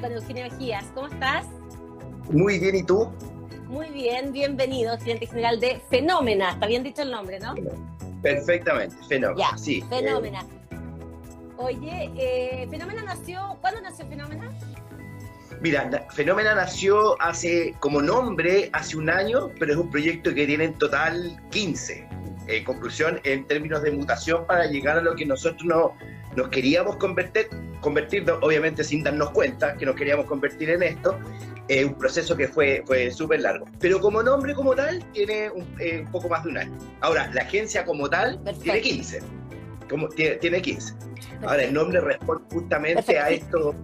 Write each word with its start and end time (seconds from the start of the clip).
con 0.00 0.12
Eugenio 0.12 0.44
Mejías. 0.44 0.84
¿Cómo 0.94 1.08
estás? 1.08 1.46
Muy 2.30 2.58
bien, 2.58 2.76
¿y 2.76 2.82
tú? 2.82 3.12
Muy 3.66 3.88
bien, 3.88 4.32
bienvenido, 4.32 4.96
gerente 4.98 5.26
general 5.26 5.60
de 5.60 5.80
Fenómena. 5.90 6.52
Está 6.52 6.66
bien 6.66 6.82
dicho 6.82 7.02
el 7.02 7.10
nombre, 7.10 7.38
¿no? 7.40 7.54
Perfectamente, 8.22 8.96
Fenómena. 9.06 9.50
Ya, 9.50 9.58
sí. 9.58 9.84
Fenómena. 9.90 10.46
Oye, 11.58 12.10
eh, 12.16 12.66
Fenómena 12.70 13.02
nació, 13.02 13.58
¿cuándo 13.60 13.80
nació 13.82 14.06
Fenómena? 14.06 14.50
Mira, 15.60 16.06
Fenómena 16.10 16.54
nació 16.54 17.20
hace, 17.20 17.74
como 17.80 18.00
nombre, 18.00 18.70
hace 18.72 18.96
un 18.96 19.10
año, 19.10 19.50
pero 19.58 19.72
es 19.72 19.78
un 19.78 19.90
proyecto 19.90 20.34
que 20.34 20.46
tiene 20.46 20.64
en 20.64 20.74
total 20.78 21.38
15. 21.50 22.08
En 22.48 22.64
conclusión, 22.64 23.20
en 23.24 23.46
términos 23.46 23.82
de 23.82 23.90
mutación 23.92 24.46
para 24.46 24.66
llegar 24.66 24.98
a 24.98 25.02
lo 25.02 25.14
que 25.14 25.26
nosotros 25.26 25.64
no, 25.64 25.94
nos 26.36 26.48
queríamos 26.48 26.96
convertir, 26.96 27.48
convertir, 27.80 28.30
obviamente 28.40 28.84
sin 28.84 29.02
darnos 29.02 29.30
cuenta 29.30 29.76
que 29.76 29.86
nos 29.86 29.94
queríamos 29.96 30.26
convertir 30.26 30.70
en 30.70 30.82
esto, 30.82 31.18
eh, 31.68 31.84
un 31.84 31.94
proceso 31.94 32.36
que 32.36 32.48
fue, 32.48 32.82
fue 32.86 33.10
súper 33.10 33.40
largo. 33.40 33.66
Pero 33.78 34.00
como 34.00 34.22
nombre 34.22 34.54
como 34.54 34.74
tal, 34.74 35.04
tiene 35.12 35.50
un, 35.50 35.66
eh, 35.78 36.04
poco 36.10 36.28
más 36.28 36.44
de 36.44 36.50
un 36.50 36.58
año. 36.58 36.78
Ahora, 37.00 37.30
la 37.32 37.42
agencia 37.42 37.84
como 37.84 38.08
tal 38.08 38.42
tiene 38.62 38.80
15. 38.80 39.20
Como, 39.88 40.08
tiene, 40.08 40.36
tiene 40.36 40.62
15. 40.62 40.94
Ahora, 41.42 41.64
el 41.64 41.74
nombre 41.74 42.00
responde 42.00 42.44
justamente 42.50 43.18
a 43.18 43.30
esto, 43.30 43.74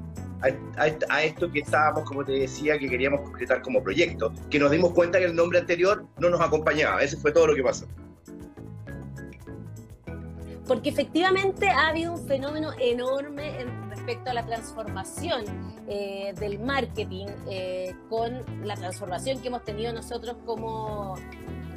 a, 0.77 1.23
esto 1.23 1.51
que 1.52 1.60
estábamos, 1.60 2.05
como 2.05 2.24
te 2.24 2.33
decía, 2.33 2.79
que 2.79 2.88
queríamos 2.88 3.21
concretar 3.23 3.62
como 3.62 3.83
proyecto, 3.83 4.33
que 4.51 4.59
nos 4.59 4.71
dimos 4.71 4.93
cuenta 4.93 5.19
que 5.19 5.26
el 5.26 5.37
nombre 5.37 5.59
anterior 5.59 6.04
no 6.19 6.30
nos 6.30 6.41
acompañaba. 6.41 7.02
Ese 7.02 7.16
fue 7.16 7.32
todo 7.32 7.46
lo 7.46 7.54
que 7.54 7.63
pasó 7.63 7.87
porque 10.69 10.91
efectivamente 10.91 11.71
ha 11.71 11.88
habido 11.88 12.13
un 12.13 12.29
fenómeno 12.29 12.73
enorme 12.79 13.59
en 13.63 13.91
respecto 13.91 14.30
a 14.30 14.35
la 14.35 14.45
transformación 14.45 15.45
eh, 15.88 16.35
del 16.38 16.59
marketing 16.59 17.27
eh, 17.51 17.95
con 18.10 18.45
la 18.65 18.75
transformación 18.75 19.41
que 19.41 19.49
hemos 19.49 19.65
tenido 19.65 19.95
nosotros 19.95 20.37
como, 20.45 21.15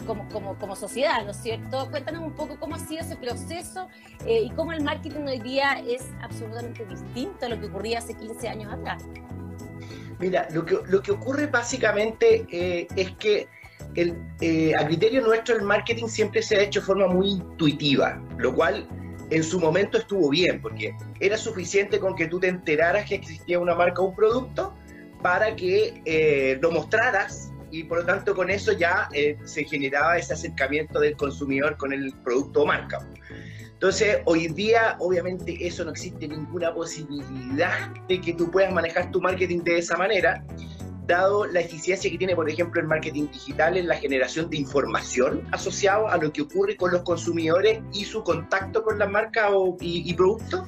como, 0.06 0.58
como, 0.60 0.76
sociedad, 0.76 1.24
¿no 1.24 1.32
es 1.32 1.38
cierto? 1.38 1.90
Cuéntanos 1.90 2.22
un 2.22 2.34
poco 2.34 2.60
cómo 2.60 2.76
ha 2.76 2.80
sido 2.80 3.02
ese 3.02 3.16
proceso 3.16 3.88
eh, 4.26 4.42
y 4.44 4.50
cómo 4.52 4.74
el 4.74 4.84
marketing 4.84 5.22
hoy 5.22 5.40
día 5.40 5.82
es 5.88 6.04
absolutamente 6.22 6.86
distinto 6.86 7.46
a 7.46 7.50
lo 7.50 7.60
que 7.62 7.68
ocurría 7.68 8.00
hace 8.00 8.14
15 8.14 8.50
años 8.50 8.74
atrás. 8.74 9.06
Mira, 10.20 10.48
lo 10.52 10.66
que, 10.66 10.78
lo 10.86 11.02
que 11.02 11.12
ocurre 11.12 11.48
básicamente 11.48 12.46
es 12.96 13.12
que 13.16 13.48
el, 13.96 14.16
eh, 14.42 14.74
a 14.76 14.86
criterio 14.86 15.22
nuestro 15.22 15.56
el 15.56 15.64
marketing 15.64 16.08
siempre 16.08 16.42
se 16.42 16.58
ha 16.58 16.62
hecho 16.62 16.80
de 16.80 16.86
forma 16.86 17.08
muy 17.08 17.32
intuitiva, 17.32 18.22
lo 18.38 18.54
cual 18.54 18.88
en 19.30 19.44
su 19.44 19.60
momento 19.60 19.98
estuvo 19.98 20.30
bien, 20.30 20.62
porque 20.62 20.96
era 21.20 21.38
suficiente 21.38 22.00
con 22.00 22.16
que 22.16 22.28
tú 22.28 22.40
te 22.40 22.48
enteraras 22.48 23.06
que 23.08 23.16
existía 23.16 23.60
una 23.60 23.76
marca 23.76 24.02
o 24.02 24.06
un 24.06 24.16
producto 24.16 24.74
para 25.22 25.56
que 25.56 26.02
eh, 26.06 26.58
lo 26.62 26.72
mostraras 26.72 27.52
y 27.72 27.84
por 27.84 28.00
lo 28.00 28.06
tanto 28.06 28.36
con 28.36 28.50
eso 28.50 28.74
ya 28.74 29.08
eh, 29.14 29.38
se 29.46 29.64
generaba 29.64 30.18
ese 30.18 30.34
acercamiento 30.34 31.00
del 31.00 31.16
consumidor 31.16 31.78
con 31.78 31.94
el 31.94 32.14
producto 32.24 32.64
o 32.64 32.66
marca. 32.66 33.08
Entonces, 33.82 34.20
hoy 34.26 34.48
día, 34.50 34.96
obviamente, 35.00 35.56
eso 35.66 35.84
no 35.84 35.92
existe 35.92 36.28
ninguna 36.28 36.72
posibilidad 36.72 37.90
de 38.08 38.22
que 38.22 38.34
tú 38.34 38.52
puedas 38.52 38.72
manejar 38.72 39.10
tu 39.10 39.20
marketing 39.20 39.64
de 39.64 39.80
esa 39.80 39.98
manera 39.98 40.46
dado 41.12 41.46
la 41.46 41.62
eficiencia 41.62 42.10
que 42.10 42.18
tiene, 42.18 42.36
por 42.36 42.50
ejemplo, 42.50 42.82
el 42.82 42.88
marketing 42.88 43.28
digital 43.32 43.78
en 43.78 43.88
la 43.88 43.96
generación 43.96 44.50
de 44.50 44.58
información 44.58 45.48
asociado 45.52 46.08
a 46.08 46.18
lo 46.18 46.32
que 46.34 46.42
ocurre 46.42 46.76
con 46.76 46.92
los 46.92 47.04
consumidores 47.04 47.82
y 47.94 48.06
su 48.06 48.24
contacto 48.24 48.84
con 48.84 48.98
la 48.98 49.08
marca 49.08 49.52
o, 49.52 49.78
y, 49.80 50.14
producto, 50.14 50.68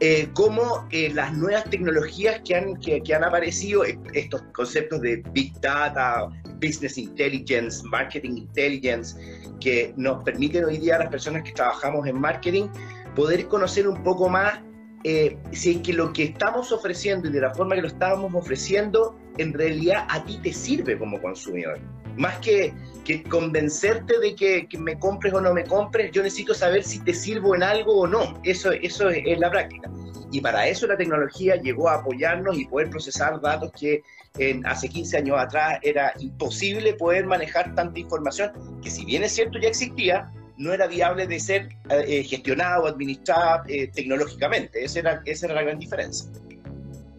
eh, 0.00 0.28
como 0.32 0.86
eh, 0.90 1.10
las 1.12 1.36
nuevas 1.36 1.64
tecnologías 1.70 2.40
que 2.44 2.54
han, 2.54 2.76
que, 2.76 3.14
han 3.14 3.24
aparecido, 3.24 3.84
estos 4.12 4.42
conceptos 4.52 5.00
de 5.00 5.22
Big 5.32 5.58
Data, 5.60 6.28
Business 6.60 6.98
Intelligence, 6.98 7.82
Marketing 7.86 8.36
Intelligence, 8.36 9.16
que 9.60 9.92
nos 9.96 10.22
permiten 10.24 10.64
hoy 10.64 10.78
día 10.78 10.96
a 10.96 10.98
las 11.00 11.08
personas 11.08 11.42
que 11.42 11.52
trabajamos 11.52 12.06
en 12.06 12.20
marketing 12.20 12.68
poder 13.14 13.46
conocer 13.48 13.88
un 13.88 14.02
poco 14.02 14.28
más 14.28 14.60
eh, 15.04 15.36
si 15.52 15.76
es 15.76 15.82
que 15.82 15.92
lo 15.92 16.12
que 16.12 16.24
estamos 16.24 16.72
ofreciendo 16.72 17.28
y 17.28 17.32
de 17.32 17.40
la 17.40 17.54
forma 17.54 17.74
que 17.74 17.82
lo 17.82 17.88
estábamos 17.88 18.34
ofreciendo, 18.34 19.16
en 19.38 19.52
realidad 19.52 20.06
a 20.08 20.24
ti 20.24 20.38
te 20.42 20.52
sirve 20.52 20.98
como 20.98 21.20
consumidor. 21.20 21.78
Más 22.16 22.38
que, 22.38 22.72
que 23.04 23.22
convencerte 23.22 24.18
de 24.18 24.34
que, 24.34 24.66
me 24.78 24.98
compres 24.98 25.34
o 25.34 25.40
no 25.40 25.52
me 25.52 25.64
compres, 25.64 26.10
yo 26.12 26.22
necesito 26.22 26.54
saber 26.54 26.82
si 26.82 26.98
te 27.00 27.12
sirvo 27.12 27.54
en 27.54 27.62
algo 27.62 28.00
o 28.00 28.06
no. 28.06 28.40
Eso, 28.42 28.72
eso 28.72 29.10
es, 29.10 29.38
la 29.38 29.50
práctica. 29.50 29.90
Y 30.32 30.40
para 30.40 30.66
eso 30.66 30.86
la 30.86 30.96
tecnología 30.96 31.56
llegó 31.56 31.88
a 31.88 31.96
apoyarnos 31.96 32.58
y 32.58 32.66
poder 32.66 32.90
procesar 32.90 33.40
datos 33.40 33.70
que 33.78 34.02
en, 34.38 34.66
hace 34.66 34.88
15 34.88 35.18
años 35.18 35.38
atrás 35.38 35.78
era 35.82 36.12
imposible 36.18 36.94
poder 36.94 37.26
manejar 37.26 37.74
tanta 37.74 37.98
información, 37.98 38.80
que 38.82 38.90
si 38.90 39.04
bien 39.04 39.22
es 39.22 39.32
cierto 39.32 39.58
ya 39.58 39.68
existía, 39.68 40.30
no 40.58 40.72
era 40.72 40.86
viable 40.86 41.26
de 41.26 41.38
ser 41.38 41.68
eh, 41.90 42.22
gestionado 42.24 42.86
administrado 42.86 43.64
eh, 43.68 43.88
tecnológicamente. 43.88 44.84
Esa 44.84 45.00
era, 45.00 45.22
esa 45.24 45.46
era 45.46 45.54
la 45.56 45.62
gran 45.62 45.78
diferencia. 45.78 46.30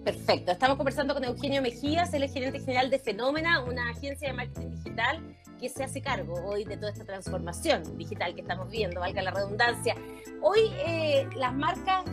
Perfecto. 0.04 0.52
Estamos 0.52 0.78
conversando 0.78 1.14
con 1.14 1.24
Eugenio 1.26 1.62
Mejías, 1.62 2.14
él 2.14 2.24
es 2.24 2.34
gerente 2.34 2.60
general 2.60 2.90
de 2.90 2.98
Fenómena, 2.98 3.62
una 3.64 3.90
agencia 3.90 4.30
de 4.30 4.34
marketing 4.34 4.70
digital 4.70 5.36
que 5.60 5.68
se 5.68 5.84
hace 5.84 6.02
cargo 6.02 6.34
hoy 6.46 6.64
de 6.64 6.78
toda 6.78 6.92
esta 6.92 7.04
transformación 7.04 7.98
digital 7.98 8.34
que 8.34 8.42
estamos 8.42 8.70
viendo, 8.70 9.02
valga 9.02 9.22
la 9.22 9.32
redundancia. 9.32 9.96
Hoy 10.42 10.72
eh, 10.86 11.28
las 11.36 11.54
marcas 11.54 12.06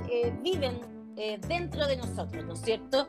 viven 0.43 0.81
dentro 1.47 1.87
de 1.87 1.97
nosotros, 1.97 2.45
¿no 2.45 2.55
es 2.55 2.61
cierto? 2.61 3.07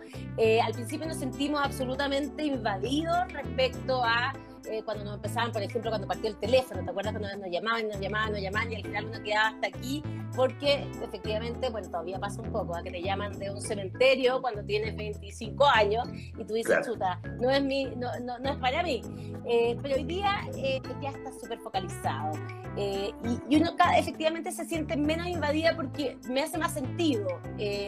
al 0.64 0.74
principio 0.74 1.08
nos 1.08 1.18
sentimos 1.18 1.60
absolutamente 1.64 2.46
invadidos 2.46 3.34
respecto 3.34 4.04
a 4.04 4.32
eh, 4.70 4.82
cuando 4.84 5.04
nos 5.04 5.16
empezaban, 5.16 5.52
por 5.52 5.62
ejemplo, 5.62 5.92
cuando 5.92 6.08
partió 6.08 6.30
el 6.30 6.38
teléfono, 6.38 6.84
¿te 6.84 6.90
acuerdas 6.90 7.14
cuando 7.14 7.38
nos 7.38 7.52
llamaban, 7.52 7.88
nos 7.88 8.00
llamaban, 8.00 8.32
nos 8.32 8.42
llamaban 8.42 8.72
y 8.72 8.76
al 8.76 8.82
final 8.84 9.06
uno 9.06 9.24
quedaba 9.24 9.48
hasta 9.50 9.68
aquí? 9.68 10.04
Porque 10.36 10.88
efectivamente, 11.02 11.70
bueno, 11.70 11.90
todavía 11.90 12.20
pasa 12.20 12.42
un 12.42 12.52
poco, 12.52 12.76
a 12.76 12.84
que 12.84 12.92
te 12.92 13.02
llaman 13.02 13.38
de 13.40 13.52
un 13.52 13.62
cementerio 13.62 14.42
cuando 14.42 14.64
tienes 14.64 14.96
25 14.96 15.66
años 15.66 16.08
y 16.14 16.44
tú 16.44 16.54
dices, 16.54 16.86
chuta, 16.86 17.20
no 17.40 17.50
es, 17.50 17.64
mi, 17.64 17.86
no, 17.86 18.10
no, 18.22 18.40
no 18.40 18.50
es 18.50 18.58
para 18.58 18.84
mí. 18.84 19.02
Eh, 19.46 19.78
pero 19.82 19.96
hoy 19.96 20.04
día 20.04 20.42
eh, 20.58 20.82
ya 21.02 21.10
está 21.10 21.32
súper 21.32 21.60
focalizado. 21.60 22.34
y, 22.76 23.14
y, 23.50 23.56
uno 23.58 23.76
cada, 23.78 23.98
efectivamente 23.98 24.52
se 24.52 24.66
siente 24.66 24.98
menos 24.98 25.28
invadida 25.28 25.76
porque 25.76 26.18
me 26.30 26.42
hace 26.42 26.58
más 26.58 26.74
sentido 26.74 27.28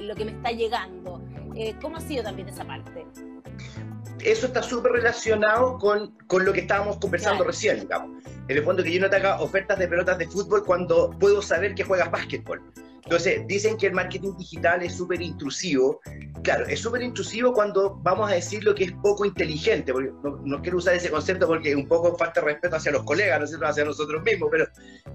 lo 0.02 0.16
que 0.16 0.26
me 0.26 0.32
está 0.32 0.52
llegando. 0.52 1.22
¿Cómo 1.82 1.98
ha 1.98 2.02
sido 2.02 2.24
también 2.24 2.48
esa 2.50 2.64
parte? 2.64 3.06
Eso 4.24 4.48
está 4.48 4.64
súper 4.64 4.92
relacionado 4.94 5.78
con, 5.78 6.12
con, 6.28 6.46
lo 6.46 6.54
que 6.54 6.62
estábamos 6.62 6.98
conversando 6.98 7.44
recién, 7.44 7.80
digamos. 7.82 8.24
En 8.48 8.58
el 8.58 8.64
fondo 8.64 8.84
que 8.84 8.92
yo 8.92 9.02
no 9.02 9.10
te 9.10 9.18
haga 9.18 9.42
ofertas 9.42 9.78
de 9.78 9.88
pelotas 9.88 10.18
de 10.18 10.28
fútbol 10.28 10.64
cuando 10.66 11.12
puedo 11.20 11.42
saber 11.42 11.76
que 11.76 11.84
juegas 11.84 12.10
básquetbol. 12.12 12.62
Entonces, 13.08 13.48
dicen 13.48 13.78
que 13.78 13.88
el 13.88 13.94
marketing 13.94 14.36
digital 14.38 14.84
es 14.84 14.96
súper 14.96 15.22
intrusivo. 15.22 16.02
Claro, 16.44 16.66
es 16.68 16.82
súper 16.82 17.02
intrusivo 17.02 17.54
cuando 17.54 17.96
vamos 18.04 18.30
a 18.30 18.34
decir 18.34 18.66
lo 18.66 18.76
que 18.76 18.84
es 18.84 18.92
poco 18.92 19.24
inteligente, 19.24 19.94
porque 19.94 20.12
no, 20.22 20.62
quiero 20.62 20.78
usar 20.78 20.94
ese 20.94 21.10
concepto 21.10 21.48
porque 21.48 21.74
un 21.74 21.88
poco 21.88 22.18
falta 22.18 22.42
respeto 22.42 22.76
hacia 22.76 22.92
los 22.92 23.04
colegas, 23.04 23.50
no 23.50 23.66
hacia 23.66 23.86
nosotros 23.86 24.22
mismos, 24.24 24.50
pero, 24.52 24.68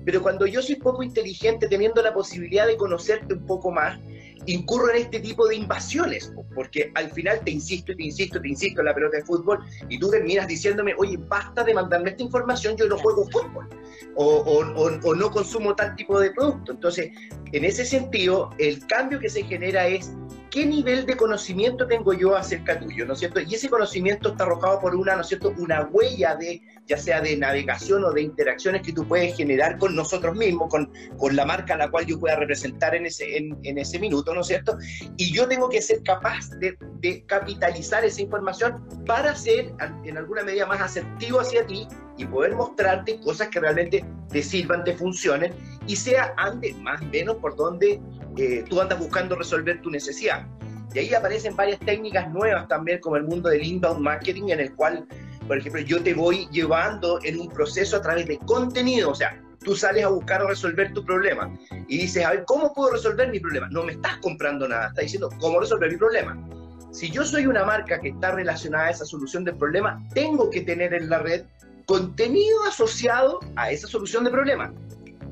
pero 0.07 0.23
cuando 0.23 0.47
yo 0.47 0.63
soy 0.63 0.77
poco 0.77 1.03
inteligente, 1.03 1.69
teniendo 1.69 2.03
la 2.03 2.15
posibilidad 2.15 2.67
de 2.67 2.79
conocerte 2.79 3.35
un 3.35 3.45
poco 3.45 3.71
más, 3.71 4.01
incurro 4.47 4.91
en 4.91 4.97
este 4.97 5.21
tipo 5.21 5.47
de 5.47 5.57
invasiones, 5.57 6.33
porque 6.55 6.91
al 6.95 7.11
final 7.11 7.41
te 7.45 7.51
insisto 7.51 7.93
te 7.95 8.03
insisto, 8.03 8.41
te 8.41 8.49
insisto 8.49 8.81
en 8.81 8.87
la 8.87 8.95
pelota 8.95 9.19
de 9.19 9.25
fútbol 9.25 9.59
y 9.89 9.99
tú 9.99 10.11
terminas 10.11 10.47
diciéndome, 10.47 10.95
oye, 10.99 11.17
basta 11.17 11.63
de 11.65 11.75
mandarme 11.75 12.11
esta 12.11 12.23
información, 12.23 12.77
yo 12.77 12.87
no 12.87 12.99
juego 12.99 13.25
fútbol 13.31 13.69
o, 14.15 14.63
o, 15.05 15.15
no 15.15 15.31
consumo 15.31 15.75
tal 15.75 15.95
tipo 15.97 16.19
de 16.21 16.31
producto. 16.31 16.73
Entonces, 16.73 17.11
en 17.53 17.65
ese 17.65 17.85
sentido, 17.85 18.51
el 18.59 18.87
cambio 18.87 19.19
que 19.19 19.29
se 19.29 19.43
genera 19.45 19.87
es 19.87 20.13
qué 20.51 20.67
nivel 20.67 21.07
de 21.07 21.17
conocimiento 21.17 21.87
tengo 21.87 22.13
yo 22.13 22.37
acerca 22.37 22.79
tuyo, 22.79 23.07
¿no 23.07 23.15
es 23.15 23.21
cierto? 23.21 23.41
Y 23.41 23.55
ese 23.55 23.71
conocimiento 23.71 24.31
está 24.31 24.45
arrojado 24.45 24.81
por 24.81 24.95
una, 24.95 25.15
¿no 25.17 25.23
es 25.23 25.29
cierto?, 25.29 25.55
una 25.59 25.85
huella 25.91 26.37
de, 26.37 26.63
ya 26.87 26.97
sea 26.97 27.21
de 27.21 27.37
navegación 27.37 28.05
o 28.05 28.13
de 28.13 28.23
interacciones 28.23 28.83
que 28.83 28.93
tú 28.93 29.07
puedes 29.07 29.37
generar 29.37 29.79
con 29.79 29.95
nosotros 29.95 30.37
mismos, 30.37 30.69
con, 30.69 30.91
con 31.17 31.37
la 31.37 31.45
marca 31.45 31.75
a 31.75 31.77
la 31.77 31.91
cual 31.91 32.07
yo 32.07 32.19
pueda 32.19 32.37
representar 32.37 32.95
en 32.95 33.07
ese, 33.07 33.37
en, 33.37 33.79
ese 33.79 33.99
minuto, 33.99 34.35
¿no 34.35 34.41
es 34.41 34.49
cierto? 34.49 34.77
Y 35.17 35.33
yo 35.33 35.47
tengo 35.49 35.69
que 35.69 35.81
ser 35.81 36.03
capaz 36.03 36.51
de, 36.59 36.77
de 37.01 37.25
capitalizar 37.27 38.05
esa 38.05 38.21
información 38.21 38.87
para 39.07 39.35
ser, 39.35 39.73
en 40.05 40.17
alguna 40.17 40.43
medida, 40.43 40.67
más 40.67 40.81
asertivo 40.81 41.41
hacia 41.41 41.67
ti 41.67 41.87
y 42.17 42.27
poder 42.27 42.55
mostrarte 42.55 43.21
cosas 43.21 43.49
que 43.49 43.61
realmente 43.61 44.05
te 44.29 44.43
sirvan, 44.43 44.85
te 44.85 44.95
funcionen 44.95 45.53
y 45.87 45.97
sea 45.97 46.35
ande 46.37 46.75
más 46.75 47.01
o 47.01 47.07
menos 47.07 47.37
por 47.37 47.57
donde 47.57 48.01
eh, 48.37 48.65
tú 48.69 48.81
andas 48.81 48.99
buscando 48.99 49.37
resolver 49.37 49.81
tu 49.83 49.91
necesidad. 49.91 50.47
Y 50.95 50.99
ahí 50.99 51.15
aparecen 51.15 51.57
varias 51.57 51.81
técnicas 51.81 52.31
nuevas 52.31 52.69
también, 52.69 53.01
como 53.01 53.17
el 53.17 53.25
mundo 53.25 53.49
del 53.49 53.65
inbound 53.65 54.01
marketing, 54.01 54.51
en 54.51 54.61
el 54.61 54.75
cual, 54.75 55.07
por 55.47 55.59
ejemplo, 55.59 55.81
yo 55.83 56.03
te 56.03 56.15
voy 56.15 56.49
llevando 56.51 57.19
en 57.23 57.41
un 57.41 57.49
proceso 57.49 57.97
a 57.97 58.03
través 58.03 58.27
de 58.27 58.39
contenido, 58.39 59.11
o 59.11 59.15
sea, 59.15 59.41
tú 59.65 59.77
sales 59.77 60.05
a 60.05 60.09
buscar 60.09 60.45
resolver 60.45 60.93
tu 60.93 61.05
problema 61.05 61.57
y 61.89 61.99
dices, 61.99 62.25
a 62.25 62.31
ver, 62.31 62.45
¿cómo 62.47 62.73
puedo 62.75 62.93
resolver 62.93 63.31
mi 63.31 63.41
problema? 63.41 63.69
No 63.71 63.85
me 63.85 63.93
estás 63.93 64.17
comprando 64.19 64.69
nada, 64.69 64.89
estás 64.89 65.05
diciendo, 65.05 65.29
¿cómo 65.41 65.61
resolver 65.61 65.91
mi 65.91 65.99
problema? 65.99 66.37
si 66.93 67.11
yo 67.11 67.25
soy 67.25 67.47
una 67.47 67.65
marca 67.65 67.99
que 68.01 68.11
está 68.11 68.33
relacionada 68.33 68.87
a 68.87 68.91
esa 68.91 69.05
solución 69.07 69.45
del 69.45 69.57
problema, 69.57 70.01
tengo 70.15 70.51
que 70.51 70.61
tener 70.61 70.93
en 70.93 71.09
la 71.09 71.19
red 71.19 71.45
contenido 71.87 72.63
asociado 72.69 73.41
a 73.57 73.71
esa 73.71 73.89
solución 73.89 74.25
de 74.25 74.31
problema. 74.31 74.73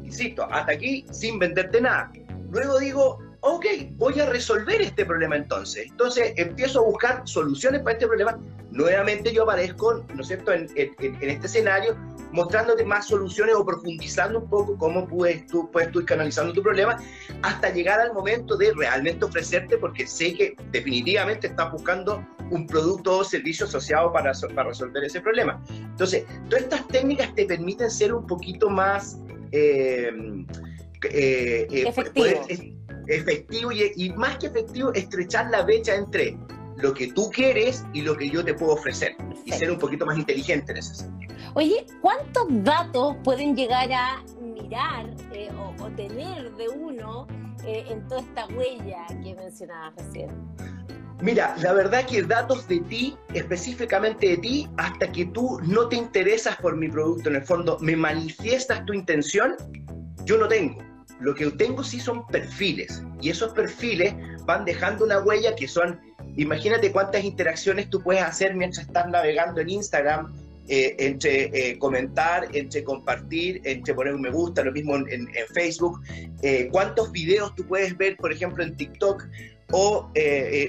Insisto, 0.03 0.49
hasta 0.51 0.73
aquí 0.73 1.05
sin 1.11 1.39
venderte 1.39 1.81
nada. 1.81 2.11
Luego 2.51 2.79
digo, 2.79 3.19
ok, 3.41 3.67
voy 3.93 4.19
a 4.21 4.27
resolver 4.27 4.81
este 4.81 5.05
problema 5.05 5.37
entonces. 5.37 5.87
Entonces 5.91 6.33
empiezo 6.37 6.81
a 6.81 6.85
buscar 6.85 7.23
soluciones 7.25 7.81
para 7.83 7.95
este 7.95 8.07
problema. 8.07 8.39
Nuevamente 8.71 9.33
yo 9.33 9.45
aparezco, 9.45 10.05
¿no 10.15 10.21
es 10.21 10.29
cierto?, 10.29 10.53
en, 10.53 10.69
este 10.77 11.47
escenario, 11.47 11.97
mostrándote 12.33 12.85
más 12.85 13.09
soluciones 13.09 13.57
o 13.57 13.65
profundizando 13.65 14.39
un 14.39 14.49
poco 14.49 14.79
cómo 14.79 15.09
puedes 15.09 15.47
tú, 15.47 15.69
puedes 15.73 15.91
tú 15.91 16.01
ir 16.01 16.07
canalizando 16.07 16.53
tu 16.53 16.63
problema 16.63 16.97
hasta 17.43 17.71
llegar 17.71 17.99
al 18.01 18.13
momento 18.13 18.57
de 18.57 18.73
realmente 18.73 19.25
ofrecerte, 19.25 19.77
porque 19.79 20.07
sé 20.07 20.35
que 20.35 20.55
definitivamente 20.71 21.49
estás 21.49 21.73
buscando 21.73 22.25
un 22.51 22.67
producto 22.67 23.19
o 23.19 23.25
servicio 23.25 23.67
asociado 23.67 24.13
para, 24.13 24.33
para 24.55 24.69
resolver 24.69 25.03
ese 25.03 25.21
problema. 25.21 25.61
Entonces, 25.69 26.25
todas 26.49 26.65
estas 26.65 26.87
técnicas 26.89 27.35
te 27.35 27.47
permiten 27.47 27.91
ser 27.91 28.15
un 28.15 28.27
poquito 28.27 28.71
más... 28.71 29.19
Eh, 29.51 30.13
eh, 31.03 31.67
eh 31.71 31.89
Efectivo 31.89 32.47
efectivo 33.07 33.71
y, 33.73 34.11
más 34.11 34.39
que 34.39 34.47
efectivo, 34.47 34.93
estrechar 34.93 35.51
la 35.51 35.63
brecha 35.63 35.95
entre 35.95 36.37
lo 36.77 36.95
que 36.95 37.13
tú 37.13 37.31
quieres 37.31 37.85
y 37.93 38.03
lo 38.03 38.17
que 38.17 38.31
yo 38.31 38.45
te 38.45 38.55
puedo 38.55 38.73
ofrecer 38.73 39.15
y 39.45 39.53
ser 39.53 39.71
un 39.71 39.79
poquito 39.79 40.07
más 40.07 40.19
inteligente 40.19 40.73
en 40.73 40.79
ese 40.79 40.95
sentido. 40.95 41.35
Oye, 41.55 41.87
¿cuántos 42.01 42.47
datos 42.49 43.17
pueden 43.25 43.57
llegar 43.57 43.91
a 43.93 44.23
mirar 44.41 45.11
eh, 45.33 45.51
o, 45.79 45.87
tener 45.97 46.53
de 46.55 46.69
uno 46.69 47.27
eh, 47.65 47.85
en 47.89 48.07
toda 48.09 48.21
esta 48.21 48.47
huella 48.47 49.07
que 49.23 49.35
mencionabas 49.35 49.95
recién? 49.97 50.31
Mira, 51.23 51.55
la 51.59 51.75
verdad 51.75 52.07
que 52.07 52.23
datos 52.23 52.67
de 52.67 52.81
ti, 52.81 53.17
específicamente 53.35 54.29
de 54.29 54.37
ti, 54.39 54.69
hasta 54.79 55.13
que 55.13 55.27
tú 55.27 55.61
no 55.65 55.89
te 55.89 55.97
interesas 55.97 56.57
por 56.57 56.77
mi 56.77 56.89
producto, 56.89 57.29
en 57.29 57.37
el 57.37 57.43
fondo 57.43 57.77
me 57.81 57.95
manifiestas 57.95 58.87
tu 58.87 58.95
intención, 58.95 59.55
yo 60.25 60.39
no 60.39 60.49
tengo. 60.49 60.90
Lo 61.21 61.35
que 61.35 61.51
tengo 61.51 61.85
sí 61.85 62.01
son 62.01 62.27
perfiles 62.27 63.03
y 63.21 63.31
esos 63.31 63.53
perfiles 63.53 64.15
van 64.47 64.65
dejando 64.65 65.05
una 65.05 65.21
huella 65.21 65.55
que 65.55 65.69
son, 65.69 66.01
imagínate 66.37 66.91
cuántas 66.93 67.25
interacciones 67.25 67.91
tú 67.91 68.03
puedes 68.03 68.23
hacer 68.23 68.55
mientras 68.55 68.87
estás 68.87 69.09
navegando 69.09 69.61
en 69.61 69.71
Instagram, 69.71 70.33
eh, 70.73 70.95
entre 71.01 71.51
eh, 71.53 71.79
comentar, 71.79 72.47
entre 72.53 72.85
compartir, 72.85 73.61
entre 73.65 73.93
poner 73.93 74.15
un 74.15 74.21
me 74.21 74.31
gusta, 74.31 74.63
lo 74.63 74.71
mismo 74.71 74.95
en, 74.95 75.29
Facebook, 75.53 76.01
eh, 76.43 76.69
cuántos 76.71 77.11
videos 77.11 77.53
tú 77.57 77.67
puedes 77.67 77.97
ver, 77.99 78.17
por 78.17 78.33
ejemplo, 78.33 78.63
en 78.63 78.77
TikTok, 78.77 79.27
o 79.73 80.11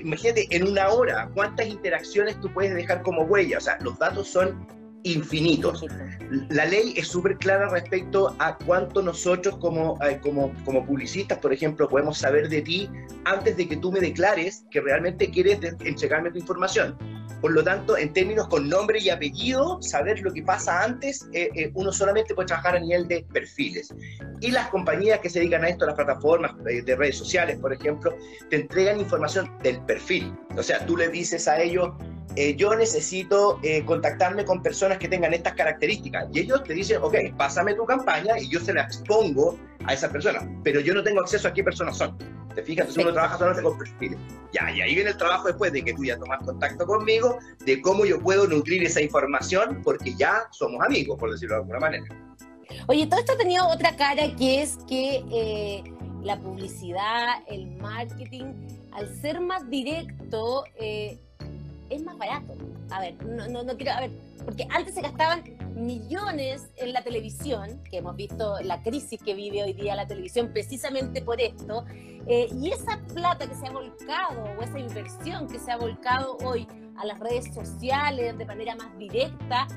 imagínate 0.03 0.47
en 0.49 0.67
una 0.67 0.89
hora, 0.89 1.29
cuántas 1.35 1.67
interacciones 1.67 2.39
tú 2.39 2.51
puedes 2.51 2.73
dejar 2.73 3.03
como 3.03 3.23
huella, 3.23 3.59
o 3.59 3.61
sea, 3.61 3.77
los 3.81 3.99
datos 3.99 4.27
son 4.27 4.67
infinitos. 5.03 5.85
La 6.49 6.65
ley 6.65 6.93
es 6.95 7.07
súper 7.07 7.37
clara 7.37 7.69
respecto 7.69 8.35
a 8.39 8.57
cuánto 8.57 9.01
nosotros 9.01 9.57
como, 9.57 9.97
eh, 10.03 10.19
como, 10.21 10.53
como 10.65 10.85
publicistas, 10.85 11.39
por 11.39 11.53
ejemplo, 11.53 11.89
podemos 11.89 12.17
saber 12.17 12.49
de 12.49 12.61
ti 12.61 12.89
antes 13.25 13.57
de 13.57 13.67
que 13.67 13.77
tú 13.77 13.91
me 13.91 13.99
declares 13.99 14.65
que 14.71 14.81
realmente 14.81 15.29
quieres 15.29 15.59
entregarme 15.83 16.31
tu 16.31 16.39
información. 16.39 16.97
Por 17.41 17.53
lo 17.53 17.63
tanto, 17.63 17.97
en 17.97 18.13
términos 18.13 18.47
con 18.47 18.69
nombre 18.69 18.99
y 18.99 19.09
apellido, 19.09 19.81
saber 19.81 20.21
lo 20.21 20.31
que 20.31 20.43
pasa 20.43 20.83
antes, 20.83 21.27
eh, 21.33 21.49
eh, 21.55 21.71
uno 21.73 21.91
solamente 21.91 22.35
puede 22.35 22.47
trabajar 22.47 22.75
a 22.75 22.79
nivel 22.79 23.07
de 23.07 23.25
perfiles. 23.33 23.93
Y 24.41 24.51
las 24.51 24.69
compañías 24.69 25.19
que 25.21 25.29
se 25.29 25.39
dedican 25.39 25.63
a 25.63 25.69
esto, 25.69 25.87
las 25.87 25.95
plataformas 25.95 26.51
de 26.63 26.95
redes 26.95 27.17
sociales, 27.17 27.57
por 27.57 27.73
ejemplo, 27.73 28.15
te 28.49 28.57
entregan 28.57 28.99
información 28.99 29.57
del 29.63 29.81
perfil. 29.81 30.31
O 30.55 30.61
sea, 30.61 30.85
tú 30.85 30.95
le 30.95 31.09
dices 31.09 31.47
a 31.47 31.59
ellos, 31.59 31.89
eh, 32.35 32.55
yo 32.55 32.73
necesito 32.75 33.59
eh, 33.61 33.83
contactarme 33.85 34.45
con 34.45 34.61
personas 34.61 34.97
que 34.97 35.07
tengan 35.07 35.33
estas 35.33 35.53
características. 35.53 36.27
Y 36.33 36.39
ellos 36.39 36.63
te 36.63 36.73
dicen, 36.73 37.01
ok, 37.01 37.15
pásame 37.37 37.73
tu 37.73 37.85
campaña 37.85 38.39
y 38.39 38.49
yo 38.49 38.59
se 38.59 38.73
la 38.73 38.83
expongo 38.83 39.57
a 39.85 39.93
esa 39.93 40.09
persona, 40.09 40.47
pero 40.63 40.79
yo 40.79 40.93
no 40.93 41.03
tengo 41.03 41.21
acceso 41.21 41.47
a 41.47 41.53
qué 41.53 41.63
personas 41.63 41.97
son. 41.97 42.17
¿Te 42.55 42.63
fijas? 42.63 42.87
Entonces 42.87 43.03
uno 43.03 43.13
trabaja 43.13 43.37
solamente 43.37 43.63
con 43.63 43.77
perfiles. 43.77 44.19
Ya, 44.51 44.71
y 44.71 44.81
ahí 44.81 44.95
viene 44.95 45.11
el 45.11 45.17
trabajo 45.17 45.47
después 45.47 45.71
de 45.71 45.83
que 45.83 45.93
tú 45.93 46.03
ya 46.03 46.17
tomas 46.17 46.43
contacto 46.43 46.85
conmigo, 46.85 47.39
de 47.65 47.81
cómo 47.81 48.05
yo 48.05 48.19
puedo 48.19 48.47
nutrir 48.47 48.83
esa 48.83 49.01
información, 49.01 49.81
porque 49.83 50.13
ya 50.15 50.43
somos 50.51 50.81
amigos, 50.85 51.17
por 51.17 51.31
decirlo 51.31 51.55
de 51.55 51.61
alguna 51.61 51.79
manera. 51.79 52.03
Oye, 52.87 53.07
todo 53.07 53.19
esto 53.19 53.33
ha 53.33 53.37
tenido 53.37 53.67
otra 53.67 53.95
cara 53.95 54.35
que 54.35 54.61
es 54.61 54.77
que 54.87 55.23
eh, 55.31 55.83
la 56.23 56.39
publicidad, 56.39 57.41
el 57.47 57.67
marketing, 57.77 58.53
al 58.91 59.13
ser 59.21 59.39
más 59.39 59.69
directo, 59.69 60.65
es 61.91 62.03
más 62.03 62.17
barato. 62.17 62.55
A 62.89 62.99
ver, 62.99 63.23
no, 63.25 63.47
no, 63.47 63.63
no, 63.63 63.75
quiero, 63.75 63.91
a 63.91 64.01
ver, 64.01 64.11
porque 64.45 64.67
antes 64.69 64.95
se 64.95 65.01
gastaban 65.01 65.43
millones 65.75 66.69
en 66.77 66.93
la 66.93 67.03
televisión, 67.03 67.81
que 67.89 67.97
hemos 67.97 68.15
visto 68.15 68.59
la 68.61 68.81
crisis 68.81 69.21
que 69.21 69.33
vive 69.33 69.63
hoy 69.63 69.73
día 69.73 69.95
la 69.95 70.07
televisión 70.07 70.51
precisamente 70.51 71.21
por 71.21 71.39
esto, 71.39 71.85
eh, 72.27 72.47
y 72.51 72.71
esa 72.71 72.99
plata 73.13 73.47
que 73.47 73.55
se 73.55 73.67
ha 73.67 73.71
volcado, 73.71 74.43
o 74.57 74.63
esa 74.63 74.79
inversión 74.79 75.47
que 75.47 75.59
se 75.59 75.71
ha 75.71 75.77
volcado 75.77 76.37
hoy 76.43 76.67
a 76.97 77.05
las 77.05 77.19
redes 77.19 77.53
sociales 77.53 78.37
de 78.37 78.45
manera 78.45 78.75
más 78.75 78.97
directa, 78.97 79.67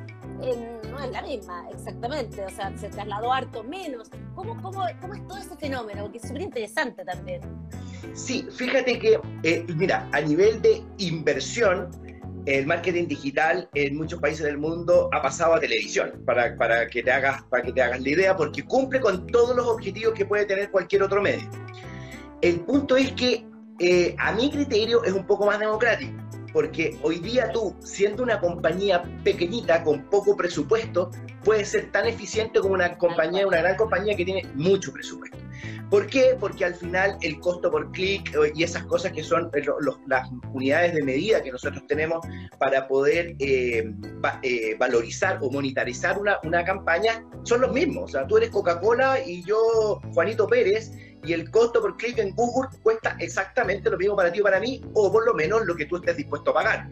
no 0.90 1.02
es 1.02 1.10
la 1.10 1.22
misma, 1.22 1.66
exactamente, 1.72 2.44
o 2.44 2.50
sea, 2.50 2.76
se 2.76 2.88
trasladó 2.88 3.32
harto 3.32 3.62
menos. 3.62 4.10
¿Cómo, 4.34 4.60
cómo, 4.60 4.84
cómo 5.00 5.14
es 5.14 5.26
todo 5.26 5.38
ese 5.38 5.56
fenómeno? 5.56 6.02
Porque 6.02 6.18
es 6.18 6.26
súper 6.26 6.42
interesante 6.42 7.04
también. 7.04 7.40
Sí, 8.12 8.46
fíjate 8.50 8.98
que, 8.98 9.18
eh, 9.42 9.64
mira, 9.76 10.08
a 10.12 10.20
nivel 10.20 10.60
de 10.60 10.82
inversión, 10.98 11.90
el 12.46 12.66
marketing 12.66 13.06
digital 13.06 13.68
en 13.74 13.96
muchos 13.96 14.20
países 14.20 14.44
del 14.44 14.58
mundo 14.58 15.08
ha 15.12 15.22
pasado 15.22 15.54
a 15.54 15.60
televisión, 15.60 16.22
para, 16.26 16.56
para, 16.56 16.86
que, 16.88 17.02
te 17.02 17.10
hagas, 17.10 17.42
para 17.44 17.62
que 17.62 17.72
te 17.72 17.82
hagas 17.82 18.00
la 18.00 18.08
idea, 18.08 18.36
porque 18.36 18.64
cumple 18.64 19.00
con 19.00 19.26
todos 19.26 19.56
los 19.56 19.66
objetivos 19.66 20.14
que 20.14 20.26
puede 20.26 20.44
tener 20.44 20.70
cualquier 20.70 21.02
otro 21.02 21.22
medio. 21.22 21.48
El 22.42 22.60
punto 22.60 22.96
es 22.96 23.12
que 23.12 23.46
eh, 23.78 24.14
a 24.18 24.32
mi 24.32 24.50
criterio 24.50 25.02
es 25.04 25.12
un 25.12 25.26
poco 25.26 25.46
más 25.46 25.58
democrático, 25.58 26.12
porque 26.52 26.98
hoy 27.02 27.18
día 27.18 27.50
tú, 27.50 27.74
siendo 27.80 28.22
una 28.22 28.38
compañía 28.40 29.02
pequeñita 29.24 29.82
con 29.82 30.04
poco 30.04 30.36
presupuesto, 30.36 31.10
puedes 31.42 31.68
ser 31.68 31.90
tan 31.90 32.06
eficiente 32.06 32.60
como 32.60 32.74
una 32.74 32.98
compañía, 32.98 33.46
una 33.46 33.58
gran 33.58 33.76
compañía 33.76 34.14
que 34.16 34.24
tiene 34.24 34.46
mucho 34.54 34.92
presupuesto. 34.92 35.43
¿Por 35.90 36.06
qué? 36.06 36.36
Porque 36.38 36.64
al 36.64 36.74
final 36.74 37.16
el 37.22 37.38
costo 37.40 37.70
por 37.70 37.90
clic 37.92 38.34
eh, 38.34 38.52
y 38.54 38.62
esas 38.62 38.84
cosas 38.84 39.12
que 39.12 39.22
son 39.22 39.50
eh, 39.54 39.62
las 40.06 40.28
unidades 40.52 40.94
de 40.94 41.02
medida 41.02 41.42
que 41.42 41.52
nosotros 41.52 41.86
tenemos 41.86 42.26
para 42.58 42.88
poder 42.88 43.36
eh, 43.38 43.94
valorizar 44.78 45.38
o 45.42 45.50
monetarizar 45.50 46.18
una, 46.18 46.38
una 46.42 46.64
campaña 46.64 47.24
son 47.44 47.60
los 47.60 47.72
mismos. 47.72 48.04
O 48.04 48.08
sea, 48.08 48.26
tú 48.26 48.38
eres 48.38 48.50
Coca-Cola 48.50 49.20
y 49.24 49.44
yo 49.44 50.00
Juanito 50.14 50.46
Pérez 50.46 50.92
y 51.24 51.32
el 51.32 51.50
costo 51.50 51.80
por 51.80 51.96
clic 51.96 52.18
en 52.18 52.34
Google 52.34 52.68
cuesta 52.82 53.16
exactamente 53.18 53.88
lo 53.90 53.96
mismo 53.96 54.16
para 54.16 54.30
ti 54.30 54.40
o 54.40 54.44
para 54.44 54.60
mí, 54.60 54.82
o 54.94 55.10
por 55.10 55.24
lo 55.24 55.34
menos 55.34 55.64
lo 55.64 55.74
que 55.74 55.86
tú 55.86 55.96
estés 55.96 56.16
dispuesto 56.16 56.50
a 56.50 56.54
pagar. 56.54 56.88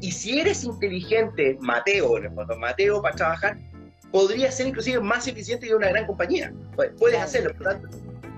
Y 0.00 0.10
si 0.12 0.40
eres 0.40 0.64
inteligente, 0.64 1.56
Mateo, 1.60 2.18
en 2.18 2.24
el 2.24 2.32
fondo, 2.32 2.56
Mateo 2.58 3.02
para 3.02 3.14
trabajar, 3.14 3.58
podría 4.10 4.50
ser 4.50 4.68
inclusive 4.68 5.00
más 5.00 5.26
eficiente 5.28 5.66
que 5.66 5.74
una 5.74 5.88
gran 5.88 6.06
compañía. 6.06 6.52
Puedes 6.98 7.20
hacerlo, 7.20 7.52
por 7.54 7.62
lo 7.62 7.70
tanto, 7.70 7.88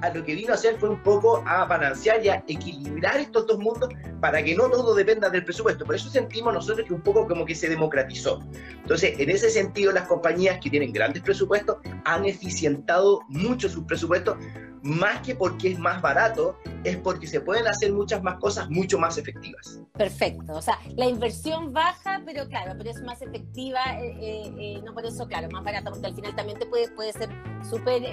a 0.03 0.11
lo 0.11 0.25
que 0.25 0.35
vino 0.35 0.53
a 0.53 0.55
hacer 0.55 0.79
fue 0.79 0.89
un 0.89 1.03
poco 1.03 1.43
a 1.47 1.65
balancear 1.65 2.25
y 2.25 2.29
a 2.29 2.45
equilibrar 2.47 3.19
estos 3.19 3.47
dos 3.47 3.59
mundos 3.59 3.89
para 4.21 4.43
que 4.43 4.55
no 4.55 4.69
todo 4.69 4.95
dependa 4.95 5.31
del 5.31 5.45
presupuesto. 5.45 5.85
Por 5.85 5.95
eso 5.95 6.09
sentimos 6.09 6.53
nosotros 6.53 6.87
que 6.87 6.95
un 6.95 7.03
poco 7.03 7.27
como 7.27 7.45
que 7.45 7.55
se 7.55 7.69
democratizó. 7.69 8.43
Entonces, 8.71 9.19
en 9.19 9.31
ese 9.31 9.51
sentido, 9.51 9.93
las 9.93 10.07
compañías 10.07 10.59
que 10.63 10.71
tienen 10.71 10.93
grandes 10.93 11.23
presupuestos 11.23 11.79
han 12.05 12.25
eficientado 12.25 13.21
mucho 13.29 13.69
sus 13.69 13.85
presupuestos, 13.85 14.37
más 14.83 15.21
que 15.21 15.35
porque 15.35 15.73
es 15.73 15.79
más 15.79 16.01
barato, 16.01 16.57
es 16.85 16.97
porque 16.99 17.27
se 17.27 17.41
pueden 17.41 17.67
hacer 17.67 17.93
muchas 17.93 18.23
más 18.23 18.39
cosas 18.39 18.71
mucho 18.71 18.99
más 18.99 19.19
efectivas. 19.19 19.81
Perfecto. 19.95 20.53
O 20.53 20.63
sea, 20.63 20.79
la 20.97 21.07
inversión 21.07 21.73
baja, 21.73 22.23
pero 22.25 22.49
claro, 22.49 22.75
pero 22.79 22.91
es 22.91 23.03
más 23.03 23.21
efectiva, 23.23 23.81
eh, 24.01 24.17
eh, 24.21 24.55
eh, 24.59 24.83
no 24.85 24.95
por 24.95 25.05
eso, 25.05 25.27
claro, 25.27 25.49
más 25.51 25.65
barata, 25.65 25.91
porque 25.91 26.07
al 26.07 26.15
final 26.15 26.35
también 26.37 26.59
te 26.59 26.67
puede, 26.67 26.89
puede 26.91 27.13
ser 27.13 27.29
súper 27.69 28.05